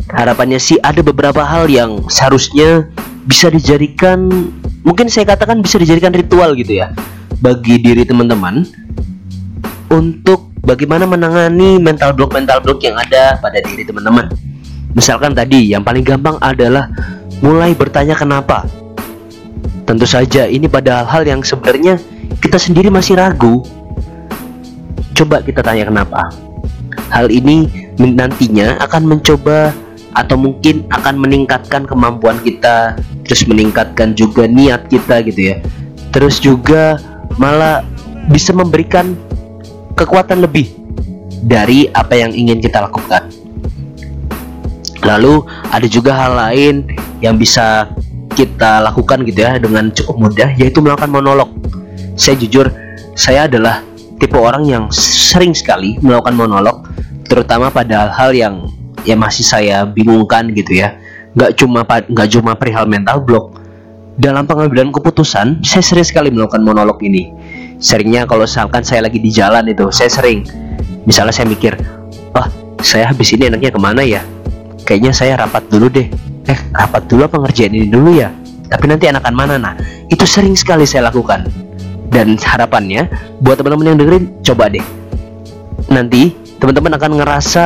harapannya 0.09 0.57
sih 0.57 0.77
ada 0.81 1.01
beberapa 1.01 1.43
hal 1.45 1.69
yang 1.69 2.05
seharusnya 2.09 2.89
bisa 3.27 3.53
dijadikan 3.53 4.49
mungkin 4.83 5.11
saya 5.11 5.27
katakan 5.27 5.59
bisa 5.59 5.79
dijadikan 5.79 6.15
ritual 6.15 6.55
gitu 6.55 6.79
ya 6.79 6.91
bagi 7.39 7.79
diri 7.79 8.03
teman-teman 8.03 8.67
untuk 9.89 10.49
bagaimana 10.63 11.07
menangani 11.09 11.81
mental 11.81 12.13
block 12.13 12.35
mental 12.35 12.61
block 12.61 12.79
yang 12.83 12.95
ada 12.99 13.39
pada 13.41 13.57
diri 13.63 13.81
teman-teman. 13.87 14.29
Misalkan 14.93 15.33
tadi 15.33 15.69
yang 15.71 15.85
paling 15.85 16.03
gampang 16.03 16.37
adalah 16.41 16.89
mulai 17.41 17.73
bertanya 17.73 18.17
kenapa. 18.17 18.65
Tentu 19.87 20.05
saja 20.05 20.45
ini 20.45 20.69
pada 20.69 21.01
hal 21.07 21.25
yang 21.25 21.41
sebenarnya 21.41 21.97
kita 22.37 22.61
sendiri 22.61 22.93
masih 22.93 23.17
ragu. 23.17 23.65
Coba 25.17 25.41
kita 25.41 25.65
tanya 25.65 25.89
kenapa. 25.89 26.29
Hal 27.09 27.33
ini 27.33 27.65
nantinya 27.97 28.77
akan 28.85 29.17
mencoba 29.17 29.73
atau 30.19 30.35
mungkin 30.35 30.83
akan 30.91 31.15
meningkatkan 31.15 31.87
kemampuan 31.87 32.35
kita 32.43 32.99
terus 33.23 33.47
meningkatkan 33.47 34.11
juga 34.11 34.43
niat 34.51 34.91
kita 34.91 35.23
gitu 35.23 35.55
ya. 35.55 35.63
Terus 36.11 36.43
juga 36.43 36.99
malah 37.39 37.87
bisa 38.27 38.51
memberikan 38.51 39.15
kekuatan 39.95 40.43
lebih 40.43 40.75
dari 41.47 41.87
apa 41.95 42.19
yang 42.19 42.35
ingin 42.35 42.59
kita 42.59 42.83
lakukan. 42.83 43.31
Lalu 45.07 45.47
ada 45.71 45.87
juga 45.87 46.11
hal 46.11 46.35
lain 46.35 46.83
yang 47.23 47.39
bisa 47.39 47.87
kita 48.35 48.83
lakukan 48.83 49.23
gitu 49.23 49.39
ya 49.47 49.55
dengan 49.55 49.87
cukup 49.95 50.15
mudah 50.19 50.49
yaitu 50.59 50.83
melakukan 50.83 51.07
monolog. 51.07 51.47
Saya 52.19 52.35
jujur 52.35 52.67
saya 53.15 53.47
adalah 53.47 53.79
tipe 54.19 54.35
orang 54.35 54.67
yang 54.67 54.83
sering 54.91 55.55
sekali 55.55 55.95
melakukan 56.03 56.35
monolog 56.35 56.83
terutama 57.23 57.71
pada 57.71 58.11
hal-hal 58.11 58.31
yang 58.35 58.55
ya 59.09 59.17
masih 59.17 59.41
saya 59.41 59.89
bingungkan 59.89 60.53
gitu 60.53 60.77
ya. 60.77 61.01
Nggak 61.33 61.57
cuma 61.57 61.81
nggak 61.85 62.27
cuma 62.29 62.53
perihal 62.53 62.85
mental 62.85 63.25
block 63.25 63.57
dalam 64.19 64.45
pengambilan 64.45 64.93
keputusan 64.93 65.63
saya 65.65 65.81
sering 65.81 66.05
sekali 66.05 66.29
melakukan 66.29 66.61
monolog 66.61 67.01
ini. 67.01 67.33
Seringnya 67.79 68.27
kalau 68.29 68.45
misalkan 68.45 68.85
saya 68.85 69.07
lagi 69.07 69.17
di 69.17 69.33
jalan 69.33 69.65
itu 69.65 69.89
saya 69.89 70.11
sering. 70.11 70.45
Misalnya 71.09 71.33
saya 71.33 71.47
mikir 71.49 71.73
oh 72.37 72.47
saya 72.85 73.09
habis 73.09 73.33
ini 73.33 73.49
enaknya 73.49 73.73
ke 73.73 73.79
mana 73.81 74.05
ya? 74.05 74.21
Kayaknya 74.85 75.11
saya 75.15 75.33
rapat 75.39 75.65
dulu 75.73 75.89
deh. 75.89 76.05
Eh 76.45 76.59
rapat 76.75 77.07
dulu 77.09 77.25
apa 77.25 77.41
ngerjain 77.41 77.73
ini 77.73 77.87
dulu 77.89 78.13
ya? 78.13 78.29
Tapi 78.69 78.85
nanti 78.85 79.09
enakan 79.09 79.33
mana? 79.33 79.55
Nah 79.57 79.73
itu 80.11 80.27
sering 80.27 80.53
sekali 80.53 80.85
saya 80.85 81.09
lakukan. 81.09 81.47
Dan 82.09 82.35
harapannya 82.41 83.05
buat 83.39 83.61
teman-teman 83.61 83.95
yang 83.95 83.97
dengerin 84.01 84.23
coba 84.43 84.67
deh. 84.67 84.83
Nanti 85.93 86.35
teman-teman 86.59 86.99
akan 86.99 87.11
ngerasa 87.21 87.63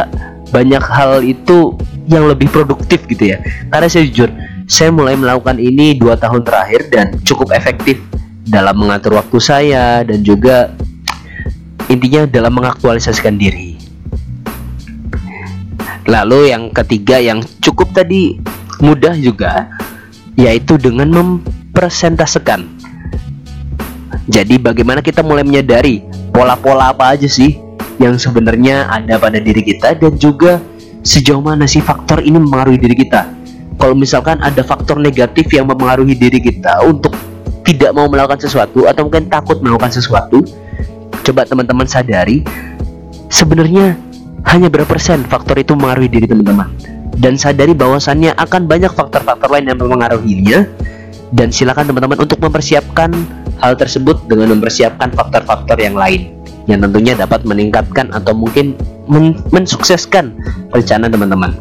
banyak 0.53 0.83
hal 0.85 1.25
itu 1.25 1.73
yang 2.05 2.29
lebih 2.29 2.53
produktif 2.53 3.01
gitu 3.09 3.33
ya. 3.33 3.41
Karena 3.73 3.89
saya 3.89 4.05
jujur 4.05 4.29
saya 4.69 4.93
mulai 4.93 5.17
melakukan 5.17 5.57
ini 5.57 5.97
dua 5.97 6.15
tahun 6.15 6.45
terakhir 6.45 6.93
dan 6.93 7.17
cukup 7.25 7.51
efektif 7.51 7.97
dalam 8.45 8.77
mengatur 8.77 9.17
waktu 9.17 9.37
saya 9.41 10.05
dan 10.05 10.21
juga 10.21 10.69
intinya 11.89 12.29
dalam 12.29 12.53
mengaktualisasikan 12.53 13.35
diri. 13.35 13.75
Lalu 16.05 16.53
yang 16.53 16.69
ketiga 16.69 17.17
yang 17.17 17.41
cukup 17.63 17.89
tadi 17.95 18.37
mudah 18.83 19.15
juga 19.17 19.71
yaitu 20.35 20.77
dengan 20.77 21.09
mempresentasekan 21.09 22.83
jadi 24.27 24.55
bagaimana 24.55 25.03
kita 25.03 25.19
mulai 25.19 25.43
menyadari 25.43 25.99
pola-pola 26.31 26.95
apa 26.95 27.11
aja 27.15 27.27
sih 27.27 27.59
yang 28.01 28.17
sebenarnya 28.17 28.89
ada 28.89 29.19
pada 29.21 29.37
diri 29.37 29.61
kita 29.61 29.97
dan 29.97 30.17
juga 30.17 30.61
sejauh 31.03 31.43
mana 31.43 31.67
sih 31.67 31.83
faktor 31.83 32.23
ini 32.23 32.39
mempengaruhi 32.39 32.79
diri 32.79 32.95
kita. 32.95 33.29
Kalau 33.77 33.93
misalkan 33.97 34.39
ada 34.39 34.63
faktor 34.63 35.01
negatif 35.01 35.51
yang 35.51 35.67
mempengaruhi 35.67 36.15
diri 36.15 36.39
kita 36.39 36.85
untuk 36.87 37.11
tidak 37.67 37.91
mau 37.91 38.07
melakukan 38.07 38.39
sesuatu 38.39 38.87
atau 38.87 39.07
mungkin 39.07 39.27
takut 39.27 39.59
melakukan 39.59 39.91
sesuatu, 39.91 40.45
coba 41.23 41.43
teman-teman 41.43 41.87
sadari 41.89 42.45
sebenarnya 43.27 43.99
hanya 44.47 44.67
berapa 44.71 44.87
persen 44.87 45.23
faktor 45.27 45.59
itu 45.59 45.75
mempengaruhi 45.75 46.09
diri 46.09 46.25
teman-teman. 46.29 46.71
Dan 47.13 47.37
sadari 47.37 47.77
bahwasannya 47.77 48.33
akan 48.35 48.65
banyak 48.65 48.89
faktor-faktor 48.89 49.53
lain 49.53 49.69
yang 49.69 49.77
mempengaruhinya. 49.77 50.59
Dan 51.33 51.49
silakan 51.49 51.89
teman-teman 51.89 52.29
untuk 52.29 52.37
mempersiapkan 52.37 53.09
hal 53.57 53.73
tersebut 53.73 54.29
dengan 54.29 54.53
mempersiapkan 54.53 55.09
faktor-faktor 55.17 55.81
yang 55.81 55.97
lain 55.97 56.42
yang 56.67 56.79
tentunya 56.79 57.13
dapat 57.17 57.43
meningkatkan 57.43 58.11
atau 58.15 58.31
mungkin 58.31 58.75
men 59.07 59.35
mensukseskan 59.51 60.35
rencana 60.71 61.11
teman-teman. 61.11 61.51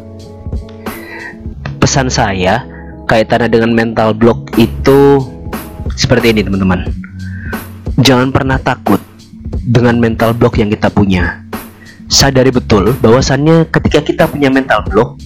Pesan 1.79 2.07
saya 2.07 2.63
kaitannya 3.07 3.51
dengan 3.51 3.75
mental 3.75 4.15
block 4.15 4.55
itu 4.55 5.19
seperti 5.93 6.31
ini 6.31 6.41
teman-teman. 6.47 6.87
Jangan 7.99 8.31
pernah 8.33 8.57
takut 8.57 8.99
dengan 9.63 9.99
mental 9.99 10.33
block 10.33 10.57
yang 10.59 10.71
kita 10.71 10.87
punya. 10.89 11.43
Sadari 12.07 12.51
betul 12.51 12.93
bahwasannya 12.99 13.67
ketika 13.71 13.99
kita 14.03 14.23
punya 14.29 14.51
mental 14.51 14.85
block, 14.85 15.19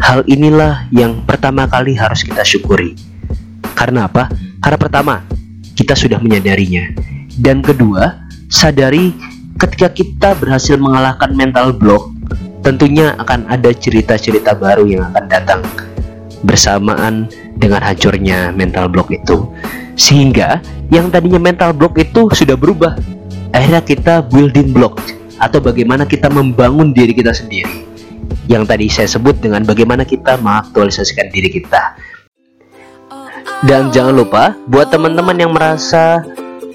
hal 0.00 0.24
inilah 0.26 0.88
yang 0.94 1.22
pertama 1.26 1.68
kali 1.68 1.94
harus 1.94 2.22
kita 2.22 2.42
syukuri. 2.42 2.96
Karena 3.74 4.06
apa? 4.08 4.30
Karena 4.62 4.78
pertama, 4.78 5.14
kita 5.74 5.92
sudah 5.98 6.22
menyadarinya. 6.22 6.94
Dan 7.34 7.60
kedua, 7.60 8.23
sadari 8.48 9.14
ketika 9.58 9.88
kita 9.92 10.30
berhasil 10.36 10.76
mengalahkan 10.76 11.32
mental 11.32 11.70
block, 11.72 12.10
tentunya 12.64 13.12
akan 13.20 13.46
ada 13.48 13.70
cerita-cerita 13.70 14.56
baru 14.56 14.88
yang 14.88 15.04
akan 15.12 15.24
datang 15.28 15.60
bersamaan 16.44 17.28
dengan 17.56 17.80
hancurnya 17.80 18.52
mental 18.52 18.88
block 18.88 19.12
itu. 19.12 19.48
Sehingga 19.94 20.58
yang 20.90 21.08
tadinya 21.08 21.38
mental 21.40 21.72
block 21.72 21.96
itu 21.96 22.28
sudah 22.34 22.58
berubah. 22.58 22.98
Akhirnya 23.54 23.80
kita 23.80 24.14
building 24.26 24.74
block 24.74 24.98
atau 25.38 25.62
bagaimana 25.62 26.04
kita 26.04 26.26
membangun 26.28 26.90
diri 26.90 27.14
kita 27.14 27.30
sendiri. 27.30 27.86
Yang 28.50 28.64
tadi 28.68 28.86
saya 28.90 29.08
sebut 29.08 29.40
dengan 29.40 29.64
bagaimana 29.64 30.04
kita 30.04 30.36
mengaktualisasikan 30.42 31.32
diri 31.32 31.48
kita. 31.48 31.96
Dan 33.64 33.88
jangan 33.88 34.12
lupa 34.12 34.52
buat 34.68 34.92
teman-teman 34.92 35.36
yang 35.40 35.52
merasa 35.56 36.20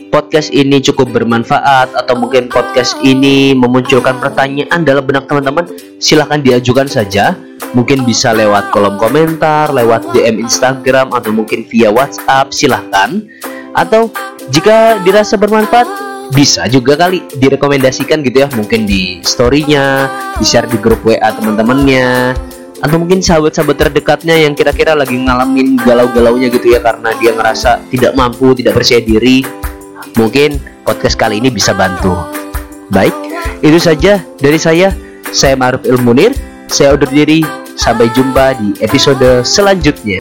podcast 0.09 0.49
ini 0.51 0.81
cukup 0.81 1.13
bermanfaat 1.13 1.93
atau 1.93 2.17
mungkin 2.17 2.49
podcast 2.49 2.97
ini 3.05 3.53
memunculkan 3.53 4.17
pertanyaan 4.17 4.81
dalam 4.83 5.05
benak 5.05 5.29
teman-teman, 5.29 5.69
silahkan 6.01 6.41
diajukan 6.41 6.89
saja. 6.89 7.37
Mungkin 7.77 8.01
bisa 8.01 8.33
lewat 8.33 8.73
kolom 8.73 8.97
komentar, 8.97 9.69
lewat 9.69 10.09
DM 10.11 10.41
Instagram 10.41 11.13
atau 11.13 11.29
mungkin 11.29 11.63
via 11.69 11.93
WhatsApp, 11.93 12.49
silahkan. 12.49 13.21
Atau 13.77 14.09
jika 14.49 14.97
dirasa 15.05 15.37
bermanfaat, 15.37 15.85
bisa 16.33 16.65
juga 16.65 16.97
kali 16.97 17.21
direkomendasikan 17.37 18.25
gitu 18.25 18.45
ya, 18.45 18.47
mungkin 18.57 18.89
di 18.89 19.21
storynya, 19.21 20.09
di 20.41 20.45
share 20.45 20.65
di 20.65 20.81
grup 20.81 21.05
WA 21.05 21.29
teman-temannya, 21.29 22.33
atau 22.79 22.97
mungkin 22.97 23.19
sahabat-sahabat 23.19 23.75
terdekatnya 23.75 24.35
yang 24.39 24.55
kira-kira 24.55 24.95
lagi 24.95 25.19
ngalamin 25.19 25.75
galau-galaunya 25.83 26.47
gitu 26.49 26.73
ya 26.73 26.79
karena 26.79 27.11
dia 27.19 27.35
ngerasa 27.35 27.85
tidak 27.91 28.15
mampu, 28.15 28.55
tidak 28.55 28.79
percaya 28.79 29.03
diri 29.03 29.43
Mungkin 30.17 30.57
podcast 30.87 31.19
kali 31.19 31.37
ini 31.43 31.53
bisa 31.53 31.75
bantu. 31.75 32.15
Baik, 32.89 33.13
itu 33.61 33.77
saja 33.77 34.23
dari 34.41 34.57
saya. 34.57 34.89
Saya 35.29 35.53
Maruf 35.53 35.85
Ilmunir. 35.85 36.33
Saya 36.69 36.97
undur 36.97 37.09
diri. 37.09 37.45
Sampai 37.79 38.11
jumpa 38.11 38.59
di 38.59 38.75
episode 38.83 39.45
selanjutnya. 39.47 40.19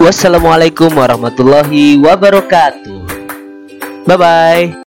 Wassalamualaikum 0.00 0.90
warahmatullahi 0.90 2.02
wabarakatuh. 2.02 2.98
Bye 4.08 4.18
bye. 4.18 4.89